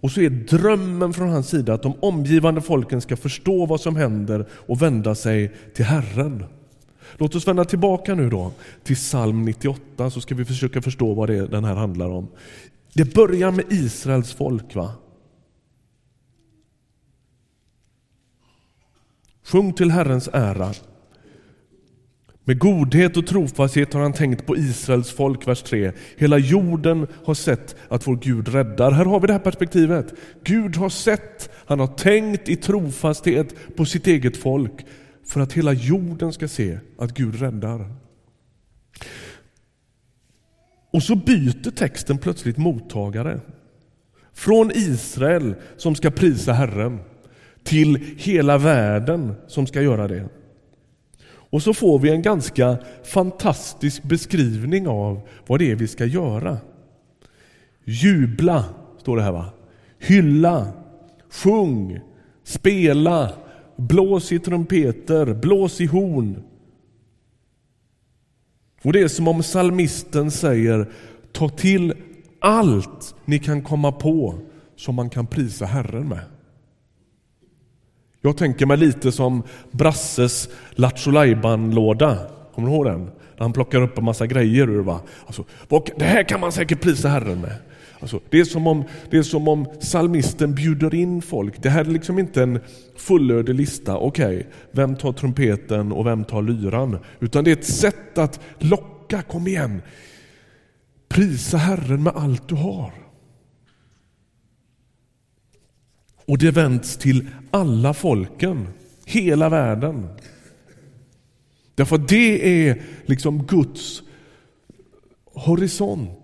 Och 0.00 0.10
så 0.10 0.20
är 0.20 0.30
drömmen 0.30 1.12
från 1.12 1.28
hans 1.28 1.48
sida 1.48 1.74
att 1.74 1.82
de 1.82 1.94
omgivande 2.00 2.60
folken 2.60 3.00
ska 3.00 3.16
förstå 3.16 3.66
vad 3.66 3.80
som 3.80 3.96
händer 3.96 4.48
och 4.52 4.82
vända 4.82 5.14
sig 5.14 5.52
till 5.74 5.84
Herren. 5.84 6.44
Låt 7.18 7.34
oss 7.34 7.48
vända 7.48 7.64
tillbaka 7.64 8.14
nu 8.14 8.30
då 8.30 8.52
till 8.82 8.96
psalm 8.96 9.44
98 9.44 10.10
så 10.10 10.20
ska 10.20 10.34
vi 10.34 10.44
försöka 10.44 10.82
förstå 10.82 11.14
vad 11.14 11.28
det 11.28 11.46
den 11.46 11.64
här 11.64 11.74
handlar 11.74 12.10
om. 12.10 12.28
Det 12.94 13.14
börjar 13.14 13.50
med 13.50 13.64
Israels 13.72 14.32
folk. 14.32 14.74
va? 14.74 14.92
Sjung 19.44 19.72
till 19.72 19.90
Herrens 19.90 20.28
ära. 20.32 20.72
Med 22.44 22.58
godhet 22.58 23.16
och 23.16 23.26
trofasthet 23.26 23.92
har 23.92 24.00
han 24.00 24.12
tänkt 24.12 24.46
på 24.46 24.56
Israels 24.56 25.10
folk, 25.10 25.48
vers 25.48 25.62
3. 25.62 25.92
Hela 26.16 26.38
jorden 26.38 27.06
har 27.24 27.34
sett 27.34 27.76
att 27.88 28.06
vår 28.06 28.16
Gud 28.16 28.48
räddar. 28.48 28.90
Här 28.90 29.04
har 29.04 29.20
vi 29.20 29.26
det 29.26 29.32
här 29.32 29.40
perspektivet. 29.40 30.14
Gud 30.44 30.76
har 30.76 30.88
sett, 30.88 31.50
han 31.66 31.80
har 31.80 31.86
tänkt 31.86 32.48
i 32.48 32.56
trofasthet 32.56 33.76
på 33.76 33.84
sitt 33.84 34.06
eget 34.06 34.36
folk 34.36 34.86
för 35.26 35.40
att 35.40 35.52
hela 35.52 35.72
jorden 35.72 36.32
ska 36.32 36.48
se 36.48 36.78
att 36.98 37.14
Gud 37.14 37.40
räddar. 37.40 37.94
Och 40.90 41.02
så 41.02 41.14
byter 41.14 41.70
texten 41.70 42.18
plötsligt 42.18 42.56
mottagare. 42.56 43.40
Från 44.32 44.70
Israel 44.74 45.54
som 45.76 45.94
ska 45.94 46.10
prisa 46.10 46.52
Herren 46.52 47.00
till 47.64 48.14
hela 48.18 48.58
världen 48.58 49.34
som 49.46 49.66
ska 49.66 49.82
göra 49.82 50.08
det. 50.08 50.28
Och 51.24 51.62
så 51.62 51.74
får 51.74 51.98
vi 51.98 52.10
en 52.10 52.22
ganska 52.22 52.78
fantastisk 53.04 54.02
beskrivning 54.02 54.88
av 54.88 55.20
vad 55.46 55.58
det 55.58 55.70
är 55.70 55.76
vi 55.76 55.88
ska 55.88 56.04
göra. 56.04 56.58
Jubla, 57.84 58.64
står 58.98 59.16
det 59.16 59.22
här 59.22 59.32
va? 59.32 59.46
Hylla, 59.98 60.72
sjung, 61.30 62.00
spela, 62.44 63.32
blås 63.76 64.32
i 64.32 64.38
trumpeter, 64.38 65.34
blås 65.34 65.80
i 65.80 65.86
horn. 65.86 66.42
Och 68.82 68.92
det 68.92 69.00
är 69.00 69.08
som 69.08 69.28
om 69.28 69.42
salmisten 69.42 70.30
säger, 70.30 70.90
ta 71.32 71.48
till 71.48 71.94
allt 72.38 73.14
ni 73.24 73.38
kan 73.38 73.62
komma 73.62 73.92
på 73.92 74.34
som 74.76 74.94
man 74.94 75.10
kan 75.10 75.26
prisa 75.26 75.64
Herren 75.64 76.08
med. 76.08 76.24
Jag 78.20 78.36
tänker 78.36 78.66
mig 78.66 78.76
lite 78.76 79.12
som 79.12 79.42
Brasses 79.70 80.48
Lattjo 80.70 81.10
låda 81.10 82.18
Kommer 82.54 82.68
du 82.68 82.74
ihåg 82.74 82.84
den? 82.86 83.04
Där 83.04 83.38
han 83.38 83.52
plockar 83.52 83.82
upp 83.82 83.98
en 83.98 84.04
massa 84.04 84.26
grejer 84.26 84.70
ur. 84.70 84.82
Va? 84.82 85.00
Alltså, 85.26 85.44
det 85.96 86.04
här 86.04 86.22
kan 86.22 86.40
man 86.40 86.52
säkert 86.52 86.80
prisa 86.80 87.08
Herren 87.08 87.40
med. 87.40 87.56
Alltså, 88.02 88.20
det, 88.30 88.40
är 88.40 88.44
som 88.44 88.66
om, 88.66 88.84
det 89.10 89.16
är 89.16 89.22
som 89.22 89.48
om 89.48 89.66
psalmisten 89.80 90.54
bjuder 90.54 90.94
in 90.94 91.22
folk. 91.22 91.62
Det 91.62 91.70
här 91.70 91.80
är 91.80 91.90
liksom 91.90 92.18
inte 92.18 92.42
en 92.42 92.60
fullödig 92.96 93.54
lista. 93.54 93.96
Okej, 93.96 94.36
okay, 94.36 94.46
vem 94.72 94.96
tar 94.96 95.12
trumpeten 95.12 95.92
och 95.92 96.06
vem 96.06 96.24
tar 96.24 96.42
lyran? 96.42 96.98
Utan 97.20 97.44
det 97.44 97.50
är 97.50 97.56
ett 97.56 97.64
sätt 97.64 98.18
att 98.18 98.40
locka, 98.58 99.22
kom 99.22 99.46
igen. 99.46 99.82
Prisa 101.08 101.56
Herren 101.56 102.02
med 102.02 102.12
allt 102.16 102.48
du 102.48 102.54
har. 102.54 102.92
Och 106.26 106.38
det 106.38 106.50
vänds 106.50 106.96
till 106.96 107.28
alla 107.50 107.94
folken, 107.94 108.68
hela 109.04 109.48
världen. 109.48 110.08
Därför 111.74 111.96
att 111.96 112.08
det 112.08 112.68
är 112.68 112.82
liksom 113.06 113.46
Guds 113.46 114.02
horisont. 115.34 116.21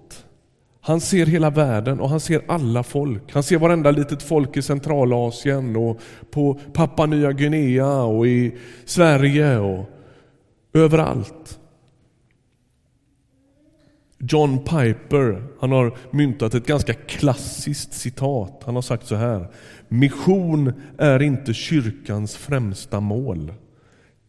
Han 0.89 1.01
ser 1.01 1.27
hela 1.27 1.51
världen 1.51 2.01
och 2.01 2.09
han 2.09 2.21
ser 2.21 2.43
alla 2.49 2.83
folk. 2.83 3.33
Han 3.33 3.43
ser 3.43 3.59
varenda 3.59 3.91
litet 3.91 4.23
folk 4.23 4.57
i 4.57 4.63
Centralasien 4.63 5.77
och 5.77 6.01
på 6.31 6.61
Papua 6.73 7.07
Nya 7.07 7.33
Guinea 7.33 8.03
och 8.03 8.27
i 8.27 8.57
Sverige 8.85 9.59
och 9.59 9.91
överallt. 10.73 11.61
John 14.19 14.59
Piper 14.59 15.43
han 15.61 15.73
har 15.73 15.97
myntat 16.11 16.55
ett 16.55 16.67
ganska 16.67 16.95
klassiskt 16.95 17.93
citat. 17.93 18.63
Han 18.65 18.75
har 18.75 18.83
sagt 18.83 19.07
så 19.07 19.15
här. 19.15 19.49
Mission 19.89 20.73
är 20.99 21.23
inte 21.23 21.55
kyrkans 21.55 22.37
främsta 22.37 23.01
mål. 23.01 23.53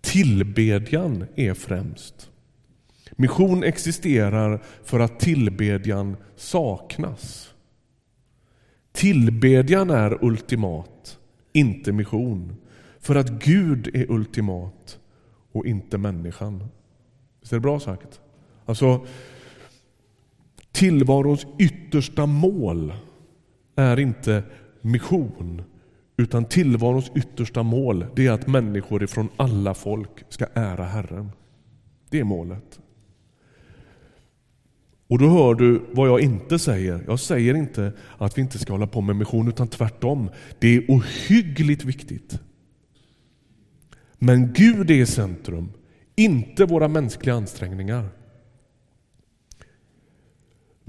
Tillbedjan 0.02 1.26
är 1.36 1.54
främst. 1.54 2.30
Mission 3.20 3.64
existerar 3.64 4.60
för 4.84 5.00
att 5.00 5.20
tillbedjan 5.20 6.18
saknas. 6.36 7.54
Tillbedjan 8.92 9.90
är 9.90 10.26
ultimat, 10.26 11.20
inte 11.54 11.92
mission. 11.92 12.56
För 13.00 13.16
att 13.16 13.30
Gud 13.30 13.96
är 13.96 14.12
ultimat 14.12 15.00
och 15.52 15.66
inte 15.66 15.98
människan. 15.98 16.64
Visst 17.42 17.54
är 17.54 17.58
det 17.58 17.62
bra 17.62 17.80
sagt? 17.80 18.22
Alltså, 18.66 19.06
tillvarons 20.72 21.48
yttersta 21.60 22.26
mål 22.26 22.94
är 23.76 24.00
inte 24.00 24.44
mission 24.82 25.62
utan 26.18 26.46
tillvarons 26.46 27.12
yttersta 27.16 27.64
mål 27.64 28.06
det 28.16 28.28
är 28.28 28.32
att 28.32 28.48
människor 28.48 29.04
ifrån 29.04 29.30
alla 29.38 29.74
folk 29.74 30.24
ska 30.30 30.46
ära 30.54 30.84
Herren. 30.84 31.32
Det 32.10 32.20
är 32.20 32.24
målet. 32.24 32.80
Och 35.10 35.18
då 35.18 35.30
hör 35.30 35.56
du 35.56 35.82
vad 35.92 36.10
jag 36.10 36.22
inte 36.22 36.60
säger. 36.60 37.04
Jag 37.08 37.20
säger 37.20 37.54
inte 37.54 37.94
att 38.18 38.38
vi 38.38 38.42
inte 38.42 38.60
ska 38.60 38.74
hålla 38.74 38.88
på 38.88 39.02
med 39.02 39.16
mission, 39.16 39.48
utan 39.48 39.68
tvärtom. 39.68 40.30
Det 40.60 40.68
är 40.68 40.86
ohyggligt 40.88 41.84
viktigt. 41.84 42.40
Men 44.18 44.54
Gud 44.54 44.92
är 44.92 44.96
i 44.96 45.06
centrum, 45.06 45.72
inte 46.16 46.66
våra 46.66 46.88
mänskliga 46.88 47.36
ansträngningar. 47.36 48.10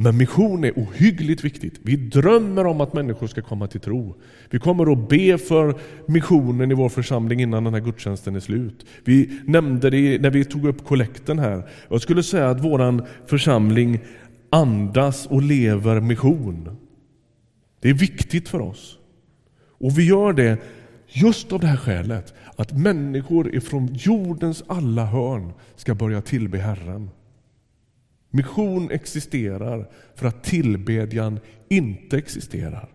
Men 0.03 0.17
mission 0.17 0.65
är 0.65 0.73
ohyggligt 0.73 1.45
viktigt. 1.45 1.81
Vi 1.83 1.97
drömmer 1.97 2.67
om 2.67 2.81
att 2.81 2.93
människor 2.93 3.27
ska 3.27 3.43
komma 3.43 3.67
till 3.67 3.81
tro. 3.81 4.15
Vi 4.51 4.59
kommer 4.59 4.93
att 4.93 5.09
be 5.09 5.39
för 5.39 5.75
missionen 6.07 6.71
i 6.71 6.75
vår 6.75 6.89
församling 6.89 7.43
innan 7.43 7.65
den 7.65 7.75
här 7.75 7.81
gudstjänsten 7.81 8.37
är 8.37 8.41
slut. 8.41 8.87
Vi 9.05 9.41
nämnde 9.47 9.91
det 9.91 10.23
när 10.23 10.31
vi 10.31 10.45
tog 10.45 10.67
upp 10.67 10.85
kollekten 10.85 11.39
här. 11.39 11.69
Jag 11.89 12.03
skulle 12.03 12.23
säga 12.23 12.51
att 12.51 12.65
vår 12.65 13.07
församling 13.27 14.01
andas 14.51 15.27
och 15.27 15.43
lever 15.43 16.01
mission. 16.01 16.77
Det 17.81 17.91
är 17.91 17.95
viktigt 17.95 18.49
för 18.49 18.61
oss. 18.61 18.99
Och 19.79 19.99
vi 19.99 20.09
gör 20.09 20.33
det 20.33 20.59
just 21.09 21.53
av 21.53 21.61
det 21.61 21.67
här 21.67 21.77
skälet 21.77 22.35
att 22.57 22.79
människor 22.79 23.55
ifrån 23.55 23.95
jordens 23.95 24.65
alla 24.67 25.05
hörn 25.05 25.53
ska 25.77 25.95
börja 25.95 26.23
tillbe 26.23 26.59
Herren. 26.59 27.11
Mission 28.31 28.91
existerar 28.91 29.91
för 30.15 30.27
att 30.27 30.45
tillbedjan 30.45 31.41
inte 31.69 32.19
existerar. 32.19 32.89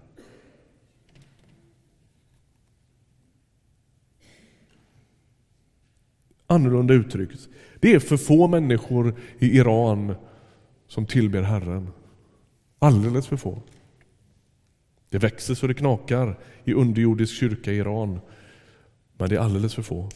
Annorlunda 6.48 6.94
uttryckt, 6.94 7.50
det 7.80 7.94
är 7.94 8.00
för 8.00 8.18
få 8.18 8.48
människor 8.48 9.16
i 9.40 9.58
Iran 9.58 10.16
som 10.88 11.06
tillber 11.06 11.42
Herren. 11.42 11.90
Alldeles 12.80 13.28
för 13.28 13.38
få. 13.38 13.62
Det 15.10 15.18
växer 15.18 15.56
så 15.56 15.68
det 15.68 15.74
knakar 15.74 16.40
i 16.64 16.74
underjordisk 16.74 17.34
kyrka 17.34 17.72
i 17.72 17.78
Iran, 17.78 18.20
men 19.18 19.30
det 19.30 19.36
är 19.36 19.40
alldeles 19.40 19.76
för 19.76 19.82
få. 19.82 20.10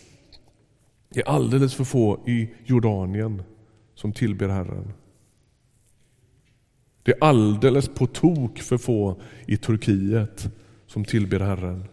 Det 1.10 1.20
är 1.20 1.30
alldeles 1.30 1.76
för 1.76 1.84
få 1.84 2.20
i 2.28 2.50
Jordanien 2.66 3.44
som 3.96 4.14
tillber 4.14 4.48
Herren. 4.50 4.94
Det 7.10 7.13
är 7.13 7.24
alldeles 7.24 7.88
på 7.88 8.08
tok 8.08 8.60
för 8.60 8.78
få 8.78 9.22
i 9.46 9.58
Turkiet 9.58 10.50
som 10.88 11.06
tillber 11.06 11.39
Herren. 11.39 11.86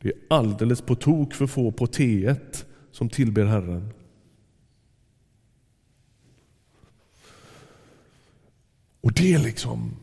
Det 0.00 0.08
är 0.08 0.14
alldeles 0.30 0.80
på 0.80 0.94
tok 0.94 1.34
för 1.34 1.46
få 1.46 1.72
på 1.72 1.86
T1 1.86 2.64
som 2.90 3.08
tillber 3.08 3.44
Herren. 3.44 3.92
Och 9.00 9.12
det 9.12 9.34
är 9.34 9.38
liksom 9.38 9.96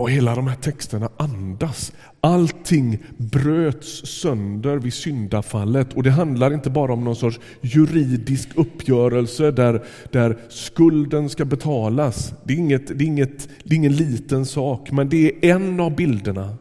vad 0.00 0.10
hela 0.10 0.34
de 0.34 0.46
här 0.46 0.56
texterna 0.56 1.10
andas. 1.16 1.92
Allting 2.20 2.98
bröts 3.16 4.06
sönder 4.06 4.76
vid 4.76 4.92
syndafallet 4.92 5.92
och 5.92 6.02
det 6.02 6.10
handlar 6.10 6.54
inte 6.54 6.70
bara 6.70 6.92
om 6.92 7.04
någon 7.04 7.16
sorts 7.16 7.40
juridisk 7.60 8.48
uppgörelse 8.54 9.50
där, 9.50 9.84
där 10.12 10.38
skulden 10.48 11.28
ska 11.28 11.44
betalas. 11.44 12.32
Det 12.44 12.52
är, 12.52 12.58
inget, 12.58 12.98
det, 12.98 13.04
är 13.04 13.06
inget, 13.06 13.48
det 13.64 13.74
är 13.74 13.76
ingen 13.76 13.96
liten 13.96 14.46
sak, 14.46 14.90
men 14.90 15.08
det 15.08 15.26
är 15.26 15.54
en 15.54 15.80
av 15.80 15.96
bilderna. 15.96 16.56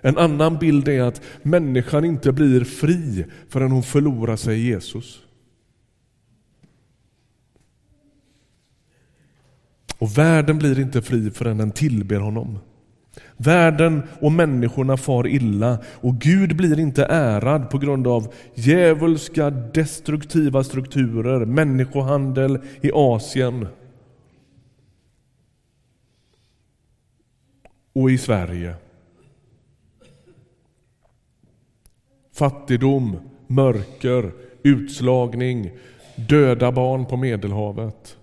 En 0.00 0.18
annan 0.18 0.58
bild 0.58 0.88
är 0.88 1.02
att 1.02 1.22
människan 1.42 2.04
inte 2.04 2.32
blir 2.32 2.64
fri 2.64 3.24
förrän 3.48 3.72
hon 3.72 3.82
förlorar 3.82 4.36
sig 4.36 4.58
i 4.58 4.66
Jesus. 4.66 5.20
Och 9.98 10.18
världen 10.18 10.58
blir 10.58 10.80
inte 10.80 11.02
fri 11.02 11.30
förrän 11.30 11.58
den 11.58 11.70
tillber 11.70 12.20
honom. 12.20 12.58
Världen 13.36 14.02
och 14.20 14.32
människorna 14.32 14.96
far 14.96 15.26
illa 15.26 15.78
och 16.00 16.18
Gud 16.18 16.56
blir 16.56 16.78
inte 16.78 17.04
ärad 17.04 17.70
på 17.70 17.78
grund 17.78 18.06
av 18.06 18.34
djävulska 18.54 19.50
destruktiva 19.50 20.64
strukturer, 20.64 21.44
människohandel 21.44 22.58
i 22.80 22.90
Asien 22.94 23.66
och 27.92 28.10
i 28.10 28.18
Sverige. 28.18 28.74
Fattigdom, 32.34 33.16
mörker, 33.46 34.32
utslagning, 34.62 35.70
döda 36.28 36.72
barn 36.72 37.06
på 37.06 37.16
Medelhavet. 37.16 38.17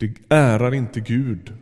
Det 0.00 0.14
ärar 0.28 0.74
inte 0.74 1.00
Gud. 1.00 1.52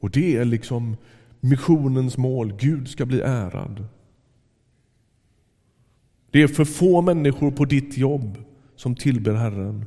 Och 0.00 0.10
det 0.10 0.36
är 0.36 0.44
liksom 0.44 0.96
missionens 1.40 2.18
mål. 2.18 2.52
Gud 2.58 2.88
ska 2.88 3.06
bli 3.06 3.20
ärad. 3.20 3.84
Det 6.30 6.42
är 6.42 6.48
för 6.48 6.64
få 6.64 7.02
människor 7.02 7.50
på 7.50 7.64
ditt 7.64 7.98
jobb 7.98 8.38
som 8.76 8.94
tillber 8.94 9.34
Herren. 9.34 9.86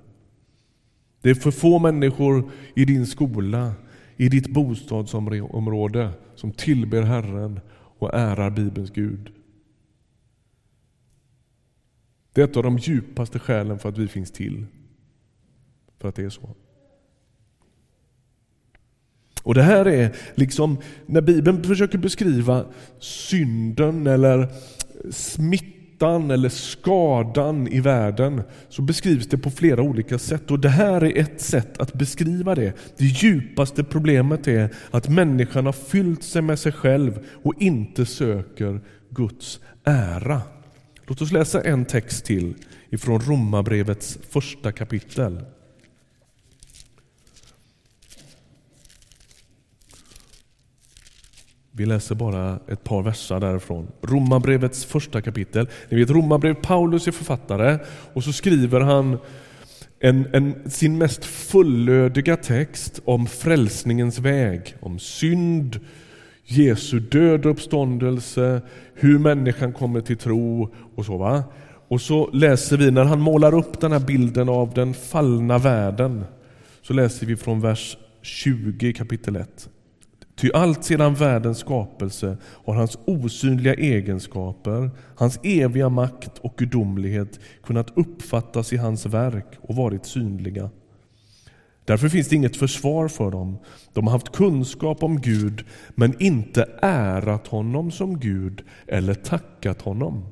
Det 1.21 1.29
är 1.29 1.35
för 1.35 1.51
få 1.51 1.79
människor 1.79 2.51
i 2.75 2.85
din 2.85 3.07
skola, 3.07 3.73
i 4.17 4.29
ditt 4.29 4.47
bostadsområde 4.47 6.09
som 6.35 6.51
tillber 6.51 7.01
Herren 7.01 7.59
och 7.73 8.13
ärar 8.13 8.49
Bibelns 8.49 8.91
Gud. 8.91 9.31
Det 12.33 12.41
är 12.41 12.45
ett 12.45 12.57
av 12.57 12.63
de 12.63 12.77
djupaste 12.77 13.39
skälen 13.39 13.79
för 13.79 13.89
att 13.89 13.97
vi 13.97 14.07
finns 14.07 14.31
till. 14.31 14.65
För 15.99 16.09
att 16.09 16.15
det 16.15 16.23
är 16.23 16.29
så. 16.29 16.55
Och 19.43 19.53
det 19.53 19.63
här 19.63 19.87
är 19.87 20.15
liksom, 20.35 20.77
när 21.05 21.21
Bibeln 21.21 21.63
försöker 21.63 21.97
beskriva 21.97 22.65
synden 22.99 24.07
eller 24.07 24.47
smittan 25.11 26.31
eller 26.31 26.49
skadan 26.49 27.67
i 27.67 27.79
världen 27.79 28.41
så 28.69 28.81
beskrivs 28.81 29.27
det 29.27 29.37
på 29.37 29.51
flera 29.51 29.81
olika 29.81 30.17
sätt. 30.17 30.51
Och 30.51 30.59
Det 30.59 30.69
här 30.69 31.03
är 31.03 31.17
ett 31.17 31.41
sätt 31.41 31.77
att 31.77 31.93
beskriva 31.93 32.55
det. 32.55 32.73
Det 32.97 33.05
djupaste 33.05 33.83
problemet 33.83 34.47
är 34.47 34.69
att 34.91 35.09
människan 35.09 35.65
har 35.65 35.73
fyllt 35.73 36.23
sig 36.23 36.41
med 36.41 36.59
sig 36.59 36.71
själv 36.71 37.19
och 37.43 37.61
inte 37.61 38.05
söker 38.05 38.81
Guds 39.09 39.59
ära. 39.83 40.41
Låt 41.07 41.21
oss 41.21 41.31
läsa 41.31 41.61
en 41.61 41.85
text 41.85 42.25
till 42.25 42.53
ifrån 42.89 43.21
Romarbrevets 43.21 44.17
första 44.29 44.71
kapitel. 44.71 45.39
Vi 51.75 51.85
läser 51.85 52.15
bara 52.15 52.59
ett 52.67 52.83
par 52.83 53.01
verser 53.01 53.39
därifrån. 53.39 53.87
Romarbrevets 54.01 54.85
första 54.85 55.21
kapitel. 55.21 55.69
Ni 55.89 55.97
vet 55.97 56.09
Romarbrev, 56.09 56.53
Paulus 56.53 57.07
är 57.07 57.11
författare 57.11 57.79
och 58.13 58.23
så 58.23 58.33
skriver 58.33 58.79
han 58.79 59.17
en, 59.99 60.27
en, 60.33 60.71
sin 60.71 60.97
mest 60.97 61.25
fullödiga 61.25 62.37
text 62.37 63.01
om 63.05 63.27
frälsningens 63.27 64.19
väg, 64.19 64.75
om 64.79 64.99
synd, 64.99 65.79
Jesu 66.45 66.99
död 66.99 67.45
och 67.45 67.51
uppståndelse, 67.51 68.61
hur 68.93 69.19
människan 69.19 69.73
kommer 69.73 70.01
till 70.01 70.17
tro 70.17 70.73
och 70.95 71.05
så. 71.05 71.17
va. 71.17 71.43
Och 71.87 72.01
så 72.01 72.29
läser 72.31 72.77
vi, 72.77 72.91
när 72.91 73.03
han 73.03 73.19
målar 73.19 73.53
upp 73.53 73.81
den 73.81 73.91
här 73.91 73.99
bilden 73.99 74.49
av 74.49 74.73
den 74.73 74.93
fallna 74.93 75.57
världen, 75.57 76.25
så 76.81 76.93
läser 76.93 77.25
vi 77.25 77.35
från 77.35 77.61
vers 77.61 77.97
20 78.21 78.93
kapitel 78.93 79.35
1. 79.35 79.69
Ty 80.43 80.51
allt 80.53 80.83
sedan 80.83 81.13
världens 81.15 81.57
skapelse 81.57 82.37
har 82.65 82.73
hans 82.73 82.97
osynliga 83.05 83.73
egenskaper, 83.73 84.91
hans 85.15 85.39
eviga 85.43 85.89
makt 85.89 86.37
och 86.37 86.57
gudomlighet 86.57 87.39
kunnat 87.63 87.97
uppfattas 87.97 88.73
i 88.73 88.77
hans 88.77 89.05
verk 89.05 89.45
och 89.61 89.75
varit 89.75 90.05
synliga. 90.05 90.69
Därför 91.85 92.09
finns 92.09 92.27
det 92.27 92.35
inget 92.35 92.57
försvar 92.57 93.07
för 93.07 93.31
dem. 93.31 93.57
De 93.93 94.07
har 94.07 94.11
haft 94.11 94.31
kunskap 94.31 95.03
om 95.03 95.21
Gud 95.21 95.65
men 95.95 96.21
inte 96.21 96.69
ärat 96.81 97.47
honom 97.47 97.91
som 97.91 98.19
Gud 98.19 98.63
eller 98.87 99.13
tackat 99.13 99.81
honom. 99.81 100.25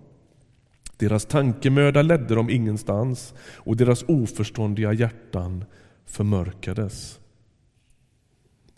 Deras 0.97 1.25
tankemöda 1.25 2.01
ledde 2.01 2.35
dem 2.35 2.49
ingenstans 2.49 3.33
och 3.55 3.77
deras 3.77 4.03
oförståndiga 4.07 4.93
hjärtan 4.93 5.65
förmörkades. 6.05 7.20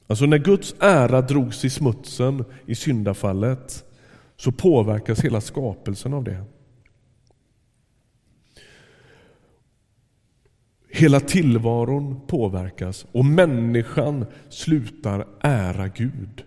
Alltså 0.07 0.25
när 0.25 0.37
Guds 0.37 0.75
ära 0.79 1.21
drogs 1.21 1.65
i 1.65 1.69
smutsen 1.69 2.45
i 2.65 2.75
syndafallet 2.75 3.85
så 4.37 4.51
påverkas 4.51 5.19
hela 5.19 5.41
skapelsen 5.41 6.13
av 6.13 6.23
det. 6.23 6.43
Hela 10.89 11.19
tillvaron 11.19 12.21
påverkas 12.27 13.05
och 13.11 13.25
människan 13.25 14.25
slutar 14.49 15.27
ära 15.41 15.87
Gud. 15.87 16.43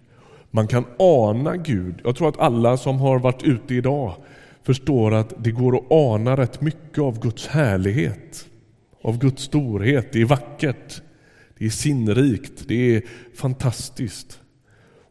Man 0.51 0.69
kan 0.69 0.85
ana 0.99 1.57
Gud. 1.57 2.01
Jag 2.05 2.17
tror 2.17 2.29
att 2.29 2.39
alla 2.39 2.77
som 2.77 2.99
har 2.99 3.19
varit 3.19 3.43
ute 3.43 3.75
idag 3.75 4.15
förstår 4.63 5.15
att 5.15 5.35
det 5.45 5.51
går 5.51 5.77
att 5.77 5.93
ana 5.93 6.37
rätt 6.37 6.61
mycket 6.61 6.99
av 6.99 7.21
Guds 7.21 7.47
härlighet, 7.47 8.49
av 9.03 9.19
Guds 9.19 9.43
storhet. 9.43 10.13
Det 10.13 10.21
är 10.21 10.25
vackert, 10.25 11.03
det 11.59 11.67
är 11.67 11.71
sinnrikt, 11.71 12.69
det 12.69 12.97
är 12.97 13.03
fantastiskt. 13.35 14.41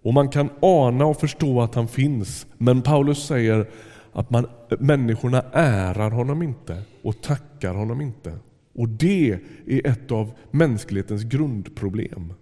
Och 0.01 0.13
man 0.13 0.29
kan 0.29 0.49
ana 0.59 1.05
och 1.05 1.19
förstå 1.19 1.61
att 1.61 1.75
han 1.75 1.87
finns. 1.87 2.47
Men 2.57 2.81
Paulus 2.81 3.25
säger 3.27 3.69
att 4.13 4.29
man, 4.29 4.47
människorna 4.79 5.41
ärar 5.53 6.11
honom 6.11 6.41
inte 6.41 6.81
och 7.01 7.21
tackar 7.21 7.73
honom 7.73 8.01
inte. 8.01 8.39
Och 8.73 8.89
det 8.89 9.39
är 9.65 9.87
ett 9.87 10.11
av 10.11 10.31
mänsklighetens 10.51 11.23
grundproblem. 11.23 12.33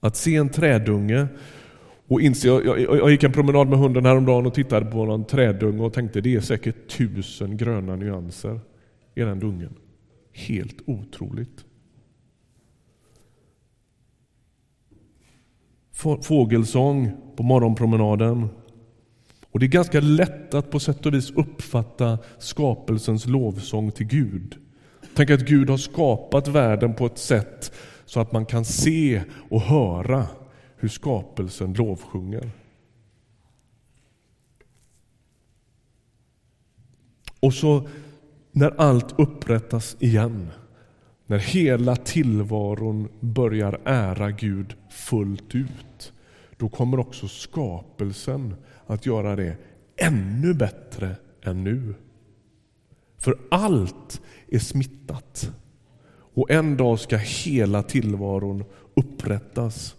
Att 0.00 0.16
se 0.16 0.36
en 0.36 0.48
trädunge 0.48 1.28
och 2.12 2.20
inse, 2.20 2.48
jag, 2.48 2.66
jag, 2.66 2.80
jag, 2.80 3.10
gick 3.10 3.22
en 3.22 3.32
promenad 3.32 3.68
med 3.68 3.78
hunden 3.78 4.04
häromdagen 4.06 4.46
och 4.46 4.54
tittade 4.54 4.86
på 4.86 5.04
någon 5.04 5.24
trädunge 5.24 5.82
och 5.82 5.92
tänkte 5.92 6.20
det 6.20 6.34
är 6.34 6.40
säkert 6.40 6.88
tusen 6.88 7.56
gröna 7.56 7.96
nyanser 7.96 8.60
i 9.14 9.20
den 9.20 9.38
dungen. 9.38 9.74
Helt 10.32 10.76
otroligt. 10.86 11.64
Fågelsång 16.22 17.10
på 17.36 17.42
morgonpromenaden. 17.42 18.48
Och 19.50 19.60
Det 19.60 19.66
är 19.66 19.68
ganska 19.68 20.00
lätt 20.00 20.54
att 20.54 20.70
på 20.70 20.80
sätt 20.80 21.06
och 21.06 21.14
vis 21.14 21.30
uppfatta 21.30 22.18
skapelsens 22.38 23.26
lovsång 23.26 23.90
till 23.90 24.06
Gud. 24.06 24.56
Tänk 25.14 25.30
att 25.30 25.40
Gud 25.40 25.70
har 25.70 25.76
skapat 25.76 26.48
världen 26.48 26.94
på 26.94 27.06
ett 27.06 27.18
sätt 27.18 27.72
så 28.04 28.20
att 28.20 28.32
man 28.32 28.46
kan 28.46 28.64
se 28.64 29.22
och 29.50 29.60
höra 29.60 30.26
hur 30.82 30.88
skapelsen 30.88 31.72
lovsjunger. 31.72 32.50
Och 37.40 37.54
så 37.54 37.88
när 38.52 38.80
allt 38.80 39.18
upprättas 39.18 39.96
igen, 40.00 40.50
när 41.26 41.38
hela 41.38 41.96
tillvaron 41.96 43.08
börjar 43.20 43.80
ära 43.84 44.30
Gud 44.30 44.74
fullt 44.90 45.54
ut, 45.54 46.12
då 46.56 46.68
kommer 46.68 46.98
också 46.98 47.28
skapelsen 47.28 48.54
att 48.86 49.06
göra 49.06 49.36
det 49.36 49.56
ännu 49.96 50.54
bättre 50.54 51.16
än 51.42 51.64
nu. 51.64 51.94
För 53.18 53.38
allt 53.50 54.20
är 54.48 54.58
smittat. 54.58 55.50
Och 56.34 56.50
en 56.50 56.76
dag 56.76 57.00
ska 57.00 57.16
hela 57.16 57.82
tillvaron 57.82 58.64
upprättas. 58.94 59.96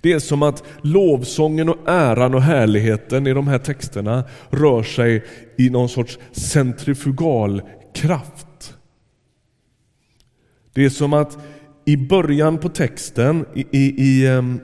Det 0.00 0.12
är 0.12 0.18
som 0.18 0.42
att 0.42 0.64
lovsången 0.82 1.68
och 1.68 1.88
äran 1.88 2.34
och 2.34 2.42
härligheten 2.42 3.26
i 3.26 3.32
de 3.32 3.48
här 3.48 3.58
texterna 3.58 4.24
rör 4.50 4.82
sig 4.82 5.24
i 5.56 5.70
någon 5.70 5.88
sorts 5.88 6.18
centrifugal 6.32 7.62
kraft. 7.94 8.76
Det 10.72 10.84
är 10.84 10.90
som 10.90 11.12
att 11.12 11.38
i 11.84 11.96
början 11.96 12.58
på 12.58 12.68
texten 12.68 13.46
i, 13.54 13.66
i, 13.70 14.02
i 14.02 14.28
um, 14.28 14.60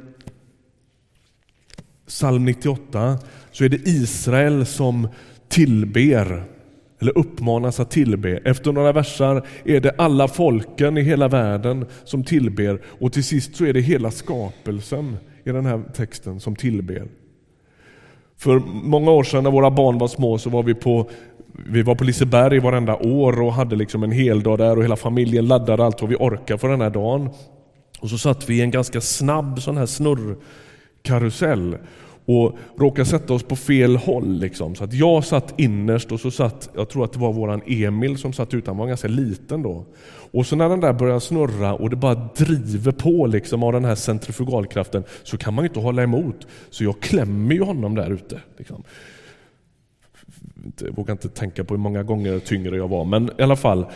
psalm 2.06 2.44
98 2.44 3.18
så 3.52 3.64
är 3.64 3.68
det 3.68 3.88
Israel 3.88 4.66
som 4.66 5.08
tillber 5.48 6.44
eller 7.00 7.18
uppmanas 7.18 7.80
att 7.80 7.90
tillbe. 7.90 8.40
Efter 8.44 8.72
några 8.72 8.92
versar 8.92 9.46
är 9.64 9.80
det 9.80 9.94
alla 9.98 10.28
folken 10.28 10.98
i 10.98 11.02
hela 11.02 11.28
världen 11.28 11.86
som 12.04 12.24
tillber 12.24 12.80
och 12.86 13.12
till 13.12 13.24
sist 13.24 13.56
så 13.56 13.64
är 13.64 13.72
det 13.72 13.80
hela 13.80 14.10
skapelsen 14.10 15.16
i 15.44 15.50
den 15.50 15.66
här 15.66 15.82
texten 15.94 16.40
som 16.40 16.56
tillber. 16.56 17.08
För 18.36 18.58
många 18.72 19.10
år 19.10 19.24
sedan 19.24 19.44
när 19.44 19.50
våra 19.50 19.70
barn 19.70 19.98
var 19.98 20.08
små 20.08 20.38
så 20.38 20.50
var 20.50 20.62
vi 20.62 20.74
på 20.74 21.10
vi 21.66 21.82
var 21.82 21.94
på 21.94 22.04
Liseberg 22.04 22.58
varenda 22.58 22.96
år 22.96 23.42
och 23.42 23.52
hade 23.52 23.76
liksom 23.76 24.02
en 24.02 24.12
hel 24.12 24.42
dag 24.42 24.58
där 24.58 24.76
och 24.76 24.84
hela 24.84 24.96
familjen 24.96 25.48
laddade 25.48 25.84
allt 25.84 26.00
vad 26.00 26.10
vi 26.10 26.16
orkade 26.16 26.58
för 26.58 26.68
den 26.68 26.80
här 26.80 26.90
dagen. 26.90 27.30
Och 28.00 28.10
så 28.10 28.18
satt 28.18 28.48
vi 28.48 28.58
i 28.58 28.60
en 28.60 28.70
ganska 28.70 29.00
snabb 29.00 29.62
sån 29.62 29.76
här 29.76 29.86
snurrkarusell 29.86 31.76
och 32.30 32.58
råkade 32.76 33.06
sätta 33.06 33.34
oss 33.34 33.42
på 33.42 33.56
fel 33.56 33.96
håll. 33.96 34.38
Liksom. 34.38 34.74
Så 34.74 34.84
att 34.84 34.92
jag 34.92 35.24
satt 35.24 35.54
innerst 35.56 36.12
och 36.12 36.20
så 36.20 36.30
satt, 36.30 36.70
jag 36.74 36.88
tror 36.88 37.04
att 37.04 37.12
det 37.12 37.18
var 37.18 37.32
våran 37.32 37.62
Emil 37.66 38.18
som 38.18 38.32
satt 38.32 38.54
utan, 38.54 38.72
han 38.72 38.78
var 38.78 38.86
ganska 38.86 39.08
liten 39.08 39.62
då. 39.62 39.84
Och 40.32 40.46
så 40.46 40.56
när 40.56 40.68
den 40.68 40.80
där 40.80 40.92
börjar 40.92 41.20
snurra 41.20 41.74
och 41.74 41.90
det 41.90 41.96
bara 41.96 42.14
driver 42.14 42.92
på 42.92 43.26
liksom 43.26 43.62
av 43.62 43.72
den 43.72 43.84
här 43.84 43.94
centrifugalkraften 43.94 45.04
så 45.22 45.36
kan 45.36 45.54
man 45.54 45.64
ju 45.64 45.68
inte 45.68 45.80
hålla 45.80 46.02
emot. 46.02 46.46
Så 46.70 46.84
jag 46.84 47.00
klämmer 47.00 47.54
ju 47.54 47.62
honom 47.62 47.94
där 47.94 48.10
ute. 48.10 48.40
Liksom. 48.58 48.82
Jag 50.80 50.96
vågar 50.96 51.12
inte 51.12 51.28
tänka 51.28 51.64
på 51.64 51.74
hur 51.74 51.80
många 51.80 52.02
gånger 52.02 52.38
tyngre 52.38 52.76
jag 52.76 52.88
var, 52.88 53.04
men 53.04 53.30
i 53.38 53.42
alla 53.42 53.56
fall 53.56 53.86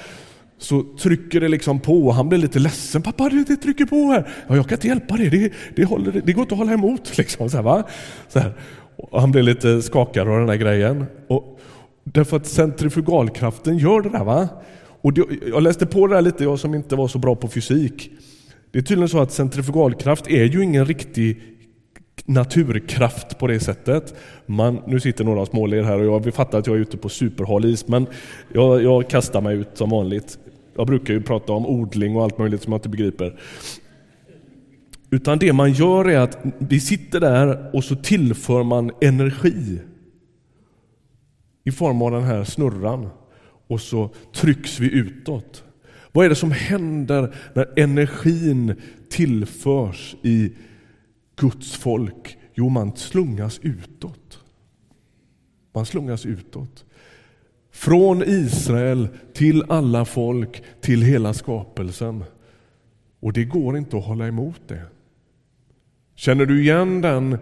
så 0.64 0.82
trycker 0.98 1.40
det 1.40 1.48
liksom 1.48 1.80
på 1.80 2.06
och 2.06 2.14
han 2.14 2.28
blir 2.28 2.38
lite 2.38 2.58
ledsen. 2.58 3.02
Pappa, 3.02 3.28
det, 3.28 3.44
det 3.48 3.56
trycker 3.56 3.84
på 3.84 3.96
här. 3.96 4.28
Ja, 4.48 4.56
jag 4.56 4.68
kan 4.68 4.76
inte 4.76 4.88
hjälpa 4.88 5.16
det. 5.16 5.28
Det, 5.28 5.52
det, 5.76 5.84
håller, 5.84 6.22
det 6.24 6.32
går 6.32 6.42
inte 6.42 6.54
att 6.54 6.58
hålla 6.58 6.72
emot. 6.72 7.18
Liksom, 7.18 7.50
så 7.50 7.56
här, 7.56 7.64
va? 7.64 7.82
Så 8.28 8.38
här. 8.38 8.52
Och 8.96 9.20
han 9.20 9.32
blir 9.32 9.42
lite 9.42 9.82
skakad 9.82 10.28
av 10.28 10.38
den 10.38 10.48
här 10.48 10.56
grejen. 10.56 11.04
Och, 11.28 11.60
därför 12.04 12.36
att 12.36 12.46
centrifugalkraften 12.46 13.78
gör 13.78 14.00
det 14.00 14.08
där. 14.08 14.24
va? 14.24 14.48
Och 15.02 15.12
det, 15.12 15.24
jag 15.46 15.62
läste 15.62 15.86
på 15.86 16.06
det 16.06 16.14
där 16.14 16.22
lite, 16.22 16.44
jag 16.44 16.58
som 16.58 16.74
inte 16.74 16.96
var 16.96 17.08
så 17.08 17.18
bra 17.18 17.36
på 17.36 17.48
fysik. 17.48 18.10
Det 18.72 18.78
är 18.78 18.82
tydligen 18.82 19.08
så 19.08 19.18
att 19.18 19.32
centrifugalkraft 19.32 20.26
är 20.26 20.44
ju 20.44 20.62
ingen 20.62 20.86
riktig 20.86 21.40
naturkraft 22.24 23.38
på 23.38 23.46
det 23.46 23.60
sättet. 23.60 24.14
Man, 24.46 24.82
nu 24.86 25.00
sitter 25.00 25.24
några 25.24 25.46
småler 25.46 25.82
här 25.82 25.98
och 25.98 26.24
jag 26.26 26.34
fattar 26.34 26.58
att 26.58 26.66
jag 26.66 26.76
är 26.76 26.80
ute 26.80 26.96
på 26.96 27.08
superhal 27.08 27.64
is, 27.64 27.88
men 27.88 28.06
jag, 28.52 28.82
jag 28.82 29.08
kastar 29.08 29.40
mig 29.40 29.56
ut 29.56 29.68
som 29.74 29.90
vanligt. 29.90 30.38
Jag 30.76 30.86
brukar 30.86 31.14
ju 31.14 31.22
prata 31.22 31.52
om 31.52 31.66
odling 31.66 32.16
och 32.16 32.22
allt 32.22 32.38
möjligt 32.38 32.62
som 32.62 32.72
jag 32.72 32.78
inte 32.78 32.88
begriper. 32.88 33.40
Utan 35.10 35.38
det 35.38 35.52
man 35.52 35.72
gör 35.72 36.08
är 36.08 36.18
att 36.18 36.38
vi 36.58 36.80
sitter 36.80 37.20
där 37.20 37.76
och 37.76 37.84
så 37.84 37.96
tillför 37.96 38.62
man 38.62 38.90
energi 39.00 39.80
i 41.64 41.72
form 41.72 42.02
av 42.02 42.10
den 42.10 42.22
här 42.22 42.44
snurran 42.44 43.08
och 43.66 43.80
så 43.80 44.10
trycks 44.34 44.80
vi 44.80 44.92
utåt. 44.92 45.64
Vad 46.12 46.24
är 46.24 46.28
det 46.28 46.34
som 46.34 46.50
händer 46.50 47.34
när 47.54 47.78
energin 47.78 48.74
tillförs 49.10 50.16
i 50.22 50.52
Guds 51.36 51.76
folk? 51.76 52.38
Jo, 52.54 52.68
man 52.68 52.96
slungas 52.96 53.60
utåt. 53.62 54.38
Man 55.72 55.86
slungas 55.86 56.26
utåt. 56.26 56.83
Från 57.74 58.22
Israel 58.22 59.08
till 59.32 59.64
alla 59.68 60.04
folk, 60.04 60.62
till 60.80 61.02
hela 61.02 61.34
skapelsen. 61.34 62.24
Och 63.20 63.32
det 63.32 63.44
går 63.44 63.76
inte 63.76 63.96
att 63.96 64.04
hålla 64.04 64.26
emot 64.26 64.60
det. 64.66 64.82
Känner 66.14 66.46
du 66.46 66.62
igen 66.62 67.00
den 67.00 67.32
eh, 67.32 67.38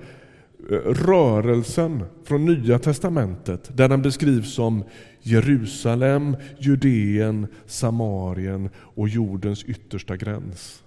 rörelsen 0.86 2.04
från 2.24 2.44
Nya 2.44 2.78
Testamentet 2.78 3.76
där 3.76 3.88
den 3.88 4.02
beskrivs 4.02 4.54
som 4.54 4.84
Jerusalem, 5.20 6.36
Judeen, 6.58 7.46
Samarien 7.66 8.70
och 8.76 9.08
jordens 9.08 9.64
yttersta 9.64 10.16
gräns? 10.16 10.82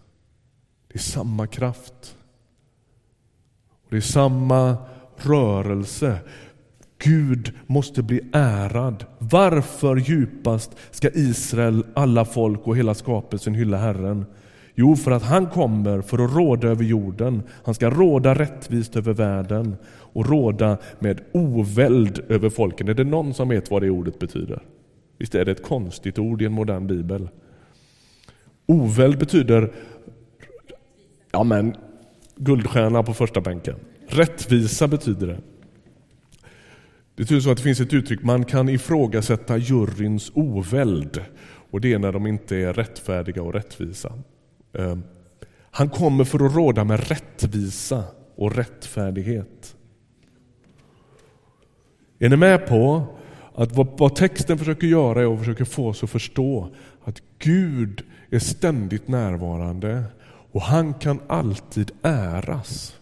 Det 0.88 0.96
är 0.96 1.00
samma 1.00 1.48
kraft. 1.48 2.18
Det 3.90 3.98
är 3.98 4.02
samma 4.02 4.78
rörelse. 5.18 6.20
Gud 6.98 7.52
måste 7.68 8.04
bli 8.04 8.22
ärad. 8.34 9.06
Varför 9.20 9.96
djupast 9.96 10.76
ska 10.92 11.10
Israel, 11.14 11.86
alla 11.94 12.26
folk 12.26 12.68
och 12.68 12.78
hela 12.78 12.94
skapelsen 12.94 13.54
hylla 13.54 13.78
Herren? 13.78 14.26
Jo, 14.76 14.96
för 14.96 15.12
att 15.12 15.24
han 15.24 15.48
kommer 15.48 16.02
för 16.02 16.26
att 16.26 16.36
råda 16.36 16.68
över 16.68 16.84
jorden. 16.84 17.44
Han 17.64 17.76
ska 17.76 17.90
råda 17.90 18.36
rättvist 18.36 18.96
över 18.96 19.14
världen 19.14 19.76
och 19.88 20.30
råda 20.30 20.78
med 21.00 21.22
oväld 21.32 22.20
över 22.30 22.50
folken. 22.50 22.88
Är 22.88 22.94
det 22.94 23.04
någon 23.04 23.34
som 23.34 23.50
vet 23.50 23.72
vad 23.72 23.82
det 23.82 23.90
ordet 23.90 24.20
betyder? 24.20 24.64
Visst 25.18 25.36
är 25.36 25.46
det 25.46 25.52
ett 25.52 25.64
konstigt 25.64 26.20
ord 26.20 26.42
i 26.42 26.46
en 26.46 26.54
modern 26.54 26.88
bibel? 26.88 27.30
Oväld 28.66 29.18
betyder 29.20 29.72
ja 31.32 31.44
men, 31.44 31.76
guldstjärna 32.36 33.04
på 33.04 33.14
första 33.14 33.42
bänken. 33.42 33.76
Rättvisa 34.08 34.88
betyder 34.88 35.28
det. 35.28 35.38
Det 37.16 37.24
är 37.24 37.28
typ 37.28 37.44
så 37.44 37.52
att 37.52 37.58
det 37.58 37.64
finns 37.64 37.80
ett 37.80 37.94
uttryck, 37.94 38.24
man 38.24 38.46
kan 38.46 38.70
ifrågasätta 38.70 39.58
juryns 39.58 40.32
oväld. 40.34 41.22
och 41.72 41.82
det 41.82 41.94
är 41.94 42.00
när 42.00 42.12
de 42.12 42.28
inte 42.28 42.56
är 42.56 42.74
rättfärdiga 42.74 43.42
och 43.42 43.54
rättvisa. 43.54 44.14
Ehm, 44.74 45.04
han 45.72 45.90
kommer 45.90 46.24
för 46.24 46.46
att 46.46 46.56
råda 46.56 46.84
med 46.84 47.10
rättvisa 47.10 48.04
och 48.36 48.56
rättfärdighet. 48.56 49.76
Är 52.20 52.30
ni 52.30 52.36
med 52.36 52.68
på 52.68 53.08
att 53.56 53.72
vad 53.76 54.16
texten 54.16 54.58
försöker 54.58 54.88
göra 54.88 55.22
är 55.22 55.34
att 55.34 55.40
försöka 55.40 55.66
få 55.66 55.88
oss 55.88 56.04
att 56.04 56.10
förstå 56.10 56.76
att 57.04 57.22
Gud 57.40 58.04
är 58.30 58.40
ständigt 58.40 59.08
närvarande 59.08 60.04
och 60.52 60.62
han 60.62 60.94
kan 60.94 61.20
alltid 61.28 61.92
äras. 62.02 62.96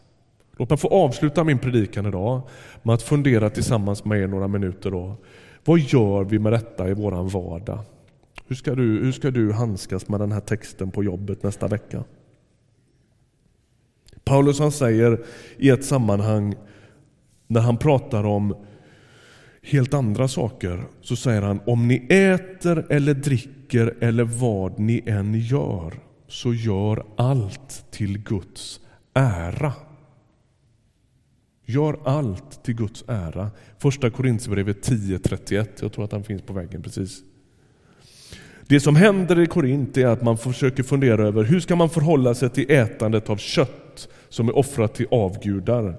Låt 0.58 0.70
mig 0.70 0.78
få 0.78 0.88
avsluta 0.88 1.44
min 1.44 1.60
predikan 1.60 2.06
idag 2.06 2.42
med 2.84 2.94
att 2.94 3.02
fundera 3.02 3.50
tillsammans 3.50 4.06
med 4.06 4.22
er 4.22 4.28
några 4.28 4.48
minuter. 4.48 4.92
Då. 4.92 5.16
Vad 5.66 5.80
gör 5.80 6.24
vi 6.24 6.40
med 6.40 6.54
detta 6.54 6.90
i 6.90 6.94
våran 6.94 7.28
vardag? 7.28 7.80
Hur 8.48 8.56
ska, 8.56 8.76
du, 8.76 8.84
hur 8.84 9.12
ska 9.12 9.32
du 9.32 9.52
handskas 9.52 10.08
med 10.08 10.20
den 10.20 10.32
här 10.32 10.40
texten 10.40 10.92
på 10.92 11.04
jobbet 11.04 11.44
nästa 11.44 11.68
vecka? 11.68 12.04
Paulus 14.24 14.60
han 14.60 14.72
säger 14.72 15.24
i 15.58 15.70
ett 15.70 15.86
sammanhang 15.86 16.56
när 17.48 17.62
han 17.62 17.78
pratar 17.78 18.24
om 18.24 18.56
helt 19.64 19.94
andra 19.94 20.28
saker 20.28 20.84
så 21.02 21.16
säger 21.16 21.42
han 21.42 21.60
om 21.66 21.88
ni 21.88 22.08
äter 22.10 22.86
eller 22.90 23.14
dricker 23.14 23.96
eller 24.02 24.24
vad 24.24 24.80
ni 24.80 25.04
än 25.06 25.34
gör 25.34 25.94
så 26.28 26.54
gör 26.54 27.06
allt 27.16 27.86
till 27.92 28.18
Guds 28.18 28.80
ära. 29.14 29.74
Gör 31.66 32.00
allt 32.04 32.64
till 32.64 32.76
Guds 32.76 33.04
ära. 33.08 33.52
Första 33.80 34.10
Korinthierbrevet 34.10 34.90
10.31. 34.90 35.68
Jag 35.80 35.94
tror 35.94 36.06
att 36.06 36.12
han 36.12 36.24
finns 36.24 36.42
på 36.42 36.54
väggen 36.54 36.82
precis. 36.82 37.24
Det 38.68 38.80
som 38.80 38.96
händer 38.96 39.40
i 39.40 39.46
Korint 39.46 39.98
är 39.98 40.08
att 40.08 40.22
man 40.22 40.38
försöker 40.38 40.84
fundera 40.84 41.28
över 41.28 41.44
hur 41.44 41.60
ska 41.60 41.76
man 41.76 41.90
förhålla 41.90 42.36
sig 42.36 42.50
till 42.50 42.72
ätandet 42.72 43.30
av 43.30 43.38
kött 43.38 44.08
som 44.30 44.48
är 44.48 44.58
offrat 44.58 44.96
till 44.96 45.08
avgudar. 45.12 45.96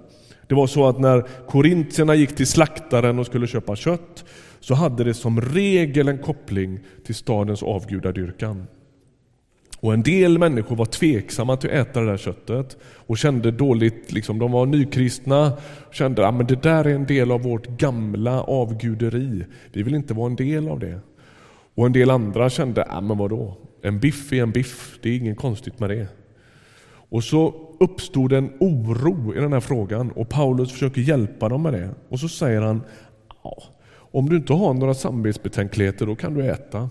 Det 0.47 0.55
var 0.55 0.67
så 0.67 0.89
att 0.89 1.01
när 1.01 1.25
korintierna 1.47 2.15
gick 2.15 2.37
till 2.37 2.47
slaktaren 2.47 3.19
och 3.19 3.27
skulle 3.27 3.47
köpa 3.47 3.77
kött 3.77 4.25
så 4.61 4.75
hade 4.75 5.05
det 5.05 5.15
som 5.15 5.41
regel 5.41 6.09
en 6.09 6.19
koppling 6.19 6.81
till 7.05 7.15
stadens 7.15 7.63
avgudadyrkan. 7.63 8.67
Och 9.85 9.95
en 9.95 10.03
del 10.03 10.39
människor 10.39 10.77
var 10.77 10.85
tveksamma 10.85 11.57
till 11.57 11.71
att 11.71 11.77
äta 11.77 12.01
det 12.01 12.07
där 12.07 12.17
köttet 12.17 12.77
och 12.83 13.19
kände 13.19 13.51
dåligt, 13.51 14.13
liksom, 14.13 14.39
de 14.39 14.53
var 14.53 14.67
nykristna, 14.67 15.53
kände 15.93 16.29
att 16.29 16.35
ah, 16.35 16.43
det 16.43 16.63
där 16.63 16.85
är 16.85 16.95
en 16.95 17.07
del 17.07 17.31
av 17.31 17.43
vårt 17.43 17.67
gamla 17.67 18.43
avguderi. 18.43 19.45
Vi 19.73 19.83
vill 19.83 19.95
inte 19.95 20.15
vara 20.15 20.27
en 20.27 20.37
del 20.37 20.69
av 20.69 20.79
det. 20.79 21.01
Och 21.75 21.87
en 21.87 21.93
del 21.93 22.11
andra 22.11 22.51
kände, 22.51 22.87
ah, 22.91 23.01
men 23.01 23.19
vadå, 23.19 23.57
en 23.83 24.01
biff 24.01 24.33
är 24.33 24.43
en 24.43 24.51
biff, 24.51 24.99
det 25.03 25.09
är 25.09 25.17
inget 25.17 25.39
konstigt 25.39 25.81
med 25.81 25.91
det. 25.91 26.09
Och 27.09 27.25
så 27.25 27.55
uppstod 27.81 28.33
en 28.33 28.53
oro 28.61 29.35
i 29.35 29.41
den 29.41 29.53
här 29.53 29.61
frågan 29.61 30.11
och 30.11 30.29
Paulus 30.29 30.73
försöker 30.73 31.01
hjälpa 31.01 31.49
dem 31.49 31.63
med 31.63 31.73
det. 31.73 31.91
Och 32.09 32.21
så 32.21 32.29
säger 32.29 32.61
han, 32.61 32.81
om 33.95 34.29
du 34.29 34.37
inte 34.37 34.53
har 34.53 34.75
några 34.75 34.95
samvetsbetänkligheter 34.95 36.07
då 36.07 36.17
kan 36.17 36.35
du 36.35 36.51
äta. 36.51 36.91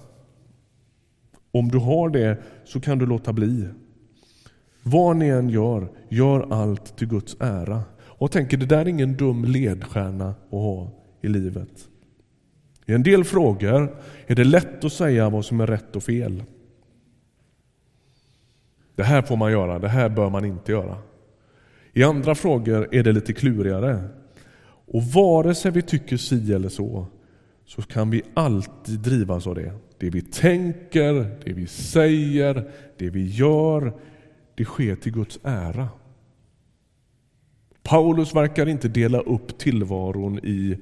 Om 1.54 1.68
du 1.68 1.78
har 1.78 2.10
det 2.10 2.38
så 2.64 2.80
kan 2.80 2.98
du 2.98 3.06
låta 3.06 3.34
bli. 3.34 3.68
Vad 4.84 5.16
ni 5.16 5.28
än 5.28 5.50
gör, 5.50 5.90
gör 6.10 6.54
allt 6.54 6.98
till 6.98 7.08
Guds 7.08 7.38
ära. 7.40 7.84
Och 8.00 8.32
tänker, 8.32 8.58
det 8.58 8.66
där 8.66 8.78
är 8.78 8.88
ingen 8.88 9.18
dum 9.18 9.46
ledstjärna 9.46 10.30
att 10.30 10.52
ha 10.52 10.92
i 11.22 11.28
livet. 11.28 11.90
I 12.86 12.94
en 12.94 13.04
del 13.04 13.24
frågor 13.24 13.96
är 14.28 14.36
det 14.36 14.44
lätt 14.44 14.84
att 14.84 14.94
säga 14.94 15.30
vad 15.30 15.46
som 15.46 15.62
är 15.62 15.68
rätt 15.68 15.96
och 15.96 16.04
fel. 16.04 16.44
Det 18.96 19.04
här 19.04 19.22
får 19.22 19.36
man 19.36 19.52
göra, 19.52 19.80
det 19.80 19.90
här 19.90 20.10
bör 20.10 20.30
man 20.30 20.46
inte 20.46 20.72
göra. 20.72 20.98
I 21.94 22.04
andra 22.04 22.36
frågor 22.36 22.96
är 22.96 23.04
det 23.04 23.12
lite 23.12 23.34
klurigare. 23.34 24.04
Och 24.86 25.04
vare 25.04 25.56
sig 25.56 25.72
vi 25.72 25.82
tycker 25.82 26.18
si 26.18 26.54
eller 26.54 26.70
så, 26.70 27.08
så 27.66 27.82
kan 27.82 28.10
vi 28.10 28.22
alltid 28.34 29.00
drivas 29.00 29.48
av 29.48 29.56
det. 29.56 29.74
Det 30.04 30.10
vi 30.10 30.22
tänker, 30.22 31.14
det 31.46 31.54
vi 31.54 31.68
säger, 31.68 32.70
det 32.98 33.10
vi 33.10 33.28
gör, 33.28 33.94
det 34.56 34.66
sker 34.66 34.96
till 34.96 35.12
Guds 35.12 35.40
ära. 35.44 35.90
Paulus 37.84 38.36
verkar 38.36 38.70
inte 38.70 38.88
dela 38.88 39.20
upp 39.20 39.58
tillvaron 39.58 40.40
i 40.40 40.78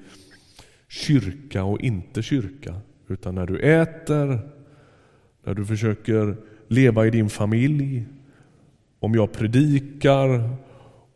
kyrka 0.87 1.63
och 1.63 1.81
inte 1.81 2.23
kyrka. 2.23 2.75
Utan 3.07 3.35
när 3.35 3.45
du 3.45 3.59
äter, 3.59 4.39
när 5.43 5.53
du 5.53 5.65
försöker 5.65 6.37
leva 6.67 7.07
i 7.07 7.09
din 7.09 7.29
familj, 7.29 8.05
om 8.99 9.15
jag 9.15 9.31
predikar, 9.31 10.49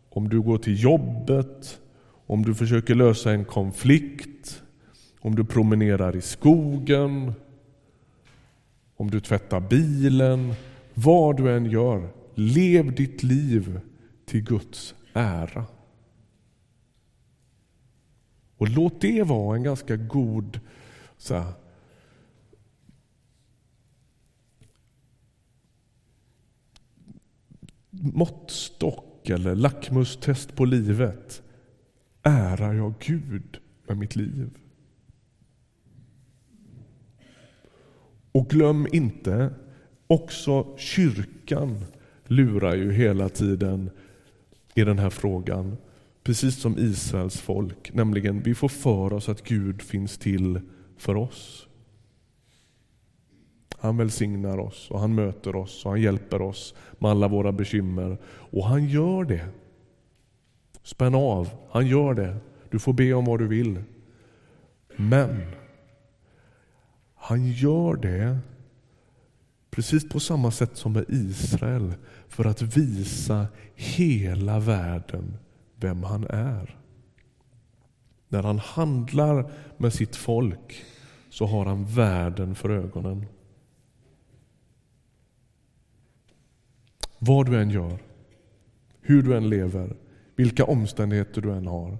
om 0.09 0.29
du 0.29 0.41
går 0.41 0.57
till 0.57 0.83
jobbet, 0.83 1.79
om 2.25 2.43
du 2.43 2.55
försöker 2.55 2.95
lösa 2.95 3.31
en 3.31 3.45
konflikt, 3.45 4.63
om 5.19 5.35
du 5.35 5.45
promenerar 5.45 6.15
i 6.15 6.21
skogen, 6.21 7.33
om 8.95 9.11
du 9.11 9.19
tvättar 9.19 9.59
bilen, 9.59 10.53
vad 10.93 11.37
du 11.37 11.55
än 11.55 11.65
gör, 11.65 12.09
lev 12.35 12.95
ditt 12.95 13.23
liv 13.23 13.79
till 14.25 14.43
Guds 14.43 14.95
ära. 15.13 15.65
Och 18.57 18.69
låt 18.69 19.01
det 19.01 19.23
vara 19.23 19.55
en 19.55 19.63
ganska 19.63 19.95
god 19.95 20.59
så 21.17 21.35
här, 21.35 21.53
måttstock 27.89 29.29
eller 29.29 29.55
lackmustest 29.55 30.55
på 30.55 30.65
livet. 30.65 31.41
Ärar 32.23 32.73
jag 32.73 32.93
Gud 32.99 33.57
med 33.87 33.97
mitt 33.97 34.15
liv? 34.15 34.49
Och 38.35 38.49
glöm 38.49 38.87
inte, 38.91 39.53
också 40.07 40.77
kyrkan 40.77 41.85
lurar 42.25 42.75
ju 42.75 42.91
hela 42.91 43.29
tiden 43.29 43.89
i 44.73 44.83
den 44.83 44.99
här 44.99 45.09
frågan. 45.09 45.77
Precis 46.23 46.55
som 46.55 46.77
Israels 46.77 47.41
folk, 47.41 47.93
nämligen 47.93 48.41
vi 48.41 48.55
får 48.55 48.69
för 48.69 49.13
oss 49.13 49.29
att 49.29 49.43
Gud 49.43 49.81
finns 49.81 50.17
till 50.17 50.61
för 50.97 51.15
oss. 51.15 51.67
Han 53.77 53.97
välsignar 53.97 54.57
oss 54.57 54.91
och 54.91 54.99
han 54.99 55.15
möter 55.15 55.55
oss 55.55 55.85
och 55.85 55.91
han 55.91 56.01
hjälper 56.01 56.41
oss 56.41 56.75
med 56.99 57.11
alla 57.11 57.27
våra 57.27 57.51
bekymmer. 57.51 58.17
Och 58.27 58.65
han 58.65 58.85
gör 58.85 59.23
det. 59.23 59.47
Spänn 60.83 61.15
av, 61.15 61.49
han 61.69 61.87
gör 61.87 62.13
det. 62.13 62.37
Du 62.69 62.79
får 62.79 62.93
be 62.93 63.13
om 63.13 63.25
vad 63.25 63.39
du 63.39 63.47
vill. 63.47 63.83
Men 64.95 65.41
han 67.25 67.51
gör 67.51 67.95
det 67.95 68.39
precis 69.69 70.09
på 70.09 70.19
samma 70.19 70.51
sätt 70.51 70.77
som 70.77 70.93
med 70.93 71.05
Israel 71.07 71.93
för 72.27 72.45
att 72.45 72.61
visa 72.61 73.47
hela 73.75 74.59
världen 74.59 75.37
vem 75.75 76.03
han 76.03 76.27
är. 76.29 76.79
När 78.27 78.43
han 78.43 78.59
handlar 78.59 79.51
med 79.77 79.93
sitt 79.93 80.15
folk 80.15 80.83
så 81.29 81.45
har 81.45 81.65
han 81.65 81.85
världen 81.85 82.55
för 82.55 82.69
ögonen. 82.69 83.25
Vad 87.19 87.45
du 87.45 87.61
än 87.61 87.69
gör, 87.69 87.99
hur 89.01 89.23
du 89.23 89.37
än 89.37 89.49
lever, 89.49 89.95
vilka 90.35 90.65
omständigheter 90.65 91.41
du 91.41 91.51
än 91.51 91.67
har. 91.67 91.97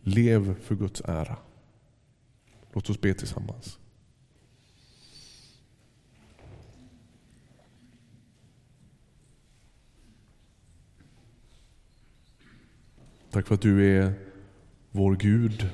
Lev 0.00 0.60
för 0.60 0.74
Guds 0.74 1.02
ära. 1.04 1.36
Låt 2.72 2.90
oss 2.90 3.00
be 3.00 3.14
tillsammans. 3.14 3.80
Tack 13.30 13.46
för 13.46 13.54
att 13.54 13.60
du 13.60 13.96
är 13.96 14.12
vår 14.90 15.16
Gud. 15.16 15.70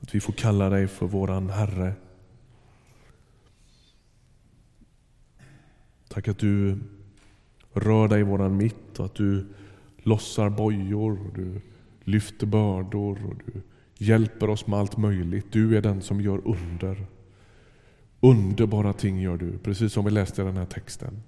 Att 0.00 0.14
vi 0.14 0.20
får 0.20 0.32
kalla 0.32 0.70
dig 0.70 0.88
för 0.88 1.06
våran 1.06 1.50
Herre. 1.50 1.92
Tack 6.08 6.28
att 6.28 6.38
du 6.38 6.78
rör 7.72 8.08
dig 8.08 8.20
i 8.20 8.22
våran 8.22 8.56
mitt 8.56 8.98
och 8.98 9.04
att 9.04 9.14
du 9.14 9.46
lossar 9.96 10.50
bojor, 10.50 11.26
och 11.26 11.34
du 11.34 11.60
lyfter 12.04 12.46
bördor 12.46 13.26
och 13.26 13.34
du 13.46 13.62
hjälper 14.04 14.50
oss 14.50 14.66
med 14.66 14.78
allt 14.78 14.96
möjligt. 14.96 15.46
Du 15.52 15.76
är 15.76 15.82
den 15.82 16.02
som 16.02 16.20
gör 16.20 16.40
under. 16.48 17.06
Underbara 18.20 18.92
ting 18.92 19.20
gör 19.20 19.36
du, 19.36 19.58
precis 19.58 19.92
som 19.92 20.04
vi 20.04 20.10
läste 20.10 20.42
i 20.42 20.44
den 20.44 20.56
här 20.56 20.66
texten. 20.66 21.22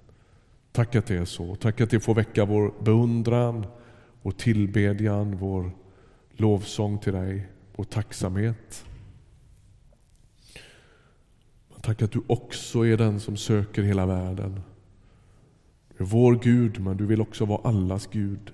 Tack 0.71 0.95
att 0.95 1.05
det 1.05 1.15
är 1.15 1.25
så. 1.25 1.55
Tack 1.55 1.81
att 1.81 1.89
det 1.89 1.99
får 1.99 2.15
väcka 2.15 2.45
vår 2.45 2.73
beundran, 2.83 3.65
vår 4.23 4.31
tillbedjan, 4.31 5.37
vår 5.37 5.71
lovsång 6.31 6.99
till 6.99 7.13
dig, 7.13 7.47
vår 7.75 7.83
tacksamhet. 7.83 8.85
Tack 11.81 12.01
att 12.01 12.11
du 12.11 12.21
också 12.27 12.85
är 12.85 12.97
den 12.97 13.19
som 13.19 13.37
söker 13.37 13.83
hela 13.83 14.05
världen. 14.05 14.61
Du 15.97 16.03
är 16.03 16.07
vår 16.07 16.35
Gud, 16.35 16.79
men 16.79 16.97
du 16.97 17.05
vill 17.05 17.21
också 17.21 17.45
vara 17.45 17.67
allas 17.67 18.07
Gud. 18.07 18.53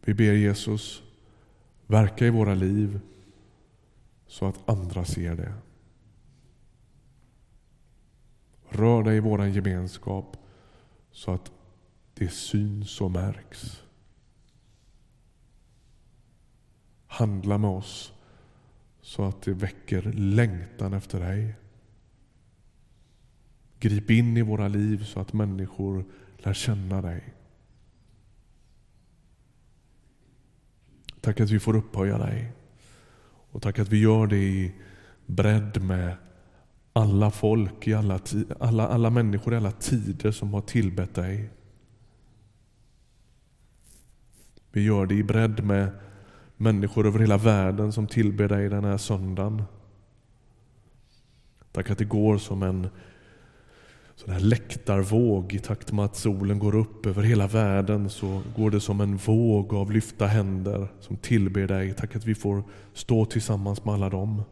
Vi 0.00 0.14
ber 0.14 0.32
Jesus, 0.32 1.02
verka 1.86 2.26
i 2.26 2.30
våra 2.30 2.54
liv 2.54 3.00
så 4.26 4.46
att 4.46 4.68
andra 4.68 5.04
ser 5.04 5.36
det. 5.36 5.54
Rör 8.68 9.02
dig 9.02 9.16
i 9.16 9.20
vår 9.20 9.46
gemenskap 9.46 10.36
så 11.10 11.30
att 11.30 11.52
det 12.14 12.28
syns 12.28 13.00
och 13.00 13.10
märks. 13.10 13.82
Handla 17.06 17.58
med 17.58 17.70
oss 17.70 18.12
så 19.00 19.24
att 19.24 19.42
det 19.42 19.52
väcker 19.52 20.02
längtan 20.12 20.92
efter 20.92 21.20
dig. 21.20 21.54
Grip 23.78 24.10
in 24.10 24.36
i 24.36 24.42
våra 24.42 24.68
liv 24.68 25.04
så 25.04 25.20
att 25.20 25.32
människor 25.32 26.04
lär 26.38 26.54
känna 26.54 27.02
dig. 27.02 27.34
Tack 31.20 31.40
att 31.40 31.50
vi 31.50 31.60
får 31.60 31.76
upphöja 31.76 32.18
dig. 32.18 32.52
Och 33.50 33.62
tack 33.62 33.78
att 33.78 33.88
vi 33.88 34.00
gör 34.00 34.26
det 34.26 34.36
i 34.36 34.74
bredd 35.26 35.82
med 35.82 36.16
alla 36.92 37.30
folk, 37.30 37.88
i 37.88 37.94
alla, 37.94 38.20
alla, 38.60 38.88
alla 38.88 39.10
människor 39.10 39.54
i 39.54 39.56
alla 39.56 39.72
tider 39.72 40.30
som 40.30 40.54
har 40.54 40.60
tillbett 40.60 41.14
dig. 41.14 41.50
Vi 44.72 44.84
gör 44.84 45.06
det 45.06 45.14
i 45.14 45.22
bredd 45.22 45.64
med 45.64 45.90
människor 46.56 47.06
över 47.06 47.18
hela 47.18 47.38
världen 47.38 47.92
som 47.92 48.06
tillber 48.06 48.48
dig 48.48 48.68
den 48.68 48.84
här 48.84 48.96
söndagen. 48.96 49.62
Tack 51.72 51.90
att 51.90 51.98
det 51.98 52.04
går 52.04 52.38
som 52.38 52.62
en 52.62 52.88
sån 54.14 54.30
här 54.32 54.40
läktarvåg 54.40 55.52
i 55.52 55.58
takt 55.58 55.92
med 55.92 56.04
att 56.04 56.16
solen 56.16 56.58
går 56.58 56.74
upp 56.74 57.06
över 57.06 57.22
hela 57.22 57.46
världen 57.46 58.10
så 58.10 58.42
går 58.56 58.70
det 58.70 58.80
som 58.80 59.00
en 59.00 59.16
våg 59.16 59.74
av 59.74 59.92
lyfta 59.92 60.26
händer 60.26 60.88
som 61.00 61.16
tillber 61.16 61.66
dig. 61.66 61.94
Tack 61.94 62.16
att 62.16 62.24
vi 62.24 62.34
får 62.34 62.62
stå 62.92 63.24
tillsammans 63.24 63.84
med 63.84 63.94
alla 63.94 64.10
dem. 64.10 64.42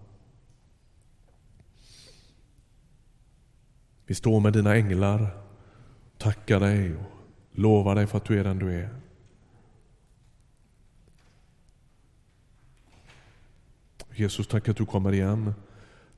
Vi 4.07 4.15
står 4.15 4.41
med 4.41 4.53
dina 4.53 4.77
änglar, 4.77 5.27
tackar 6.19 6.61
dig 6.61 6.95
och 6.95 7.03
lovar 7.53 7.95
dig 7.95 8.07
för 8.07 8.17
att 8.17 8.25
du 8.25 8.41
är 8.41 8.45
den 8.45 8.59
du 8.59 8.73
är. 8.73 8.89
Jesus, 14.21 14.47
tack 14.47 14.69
att 14.69 14.77
du 14.77 14.87
kommer 14.87 15.13
igen. 15.13 15.55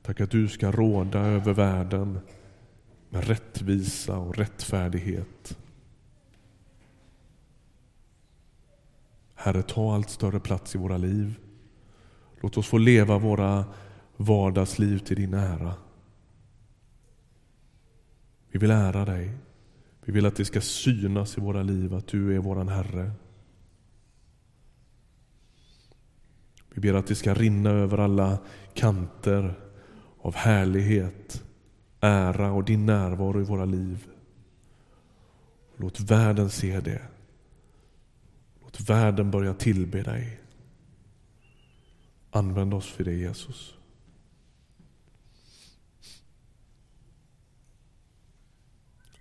Tack 0.01 0.21
att 0.21 0.31
du 0.31 0.47
ska 0.47 0.71
råda 0.71 1.19
över 1.19 1.53
världen 1.53 2.19
med 3.09 3.27
rättvisa 3.27 4.17
och 4.17 4.37
rättfärdighet. 4.37 5.57
Herre, 9.35 9.63
ta 9.63 9.95
allt 9.95 10.09
större 10.09 10.39
plats 10.39 10.75
i 10.75 10.77
våra 10.77 10.97
liv. 10.97 11.35
Låt 12.41 12.57
oss 12.57 12.67
få 12.67 12.77
leva 12.77 13.17
våra 13.17 13.65
vardagsliv 14.17 14.99
till 14.99 15.15
din 15.15 15.33
ära. 15.33 15.73
Vi 18.51 18.59
vill 18.59 18.71
ära 18.71 19.05
dig. 19.05 19.31
Vi 20.05 20.13
vill 20.13 20.25
att 20.25 20.35
det 20.35 20.45
ska 20.45 20.61
synas 20.61 21.37
i 21.37 21.41
våra 21.41 21.63
liv 21.63 21.93
att 21.93 22.07
du 22.07 22.35
är 22.35 22.39
vår 22.39 22.65
Herre. 22.65 23.11
Vi 26.73 26.81
ber 26.81 26.93
att 26.93 27.07
det 27.07 27.15
ska 27.15 27.33
rinna 27.33 27.69
över 27.69 27.97
alla 27.97 28.37
kanter 28.73 29.59
av 30.21 30.35
härlighet, 30.35 31.43
ära 31.99 32.51
och 32.51 32.63
din 32.63 32.85
närvaro 32.85 33.41
i 33.41 33.43
våra 33.43 33.65
liv. 33.65 34.07
Låt 35.77 35.99
världen 35.99 36.49
se 36.49 36.79
det. 36.79 37.01
Låt 38.61 38.89
världen 38.89 39.31
börja 39.31 39.53
tillbe 39.53 40.03
dig. 40.03 40.39
Använd 42.31 42.73
oss 42.73 42.87
för 42.91 43.03
det 43.03 43.13
Jesus. 43.13 43.73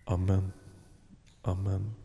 Amen. 0.04 0.52
Amen. 1.42 2.01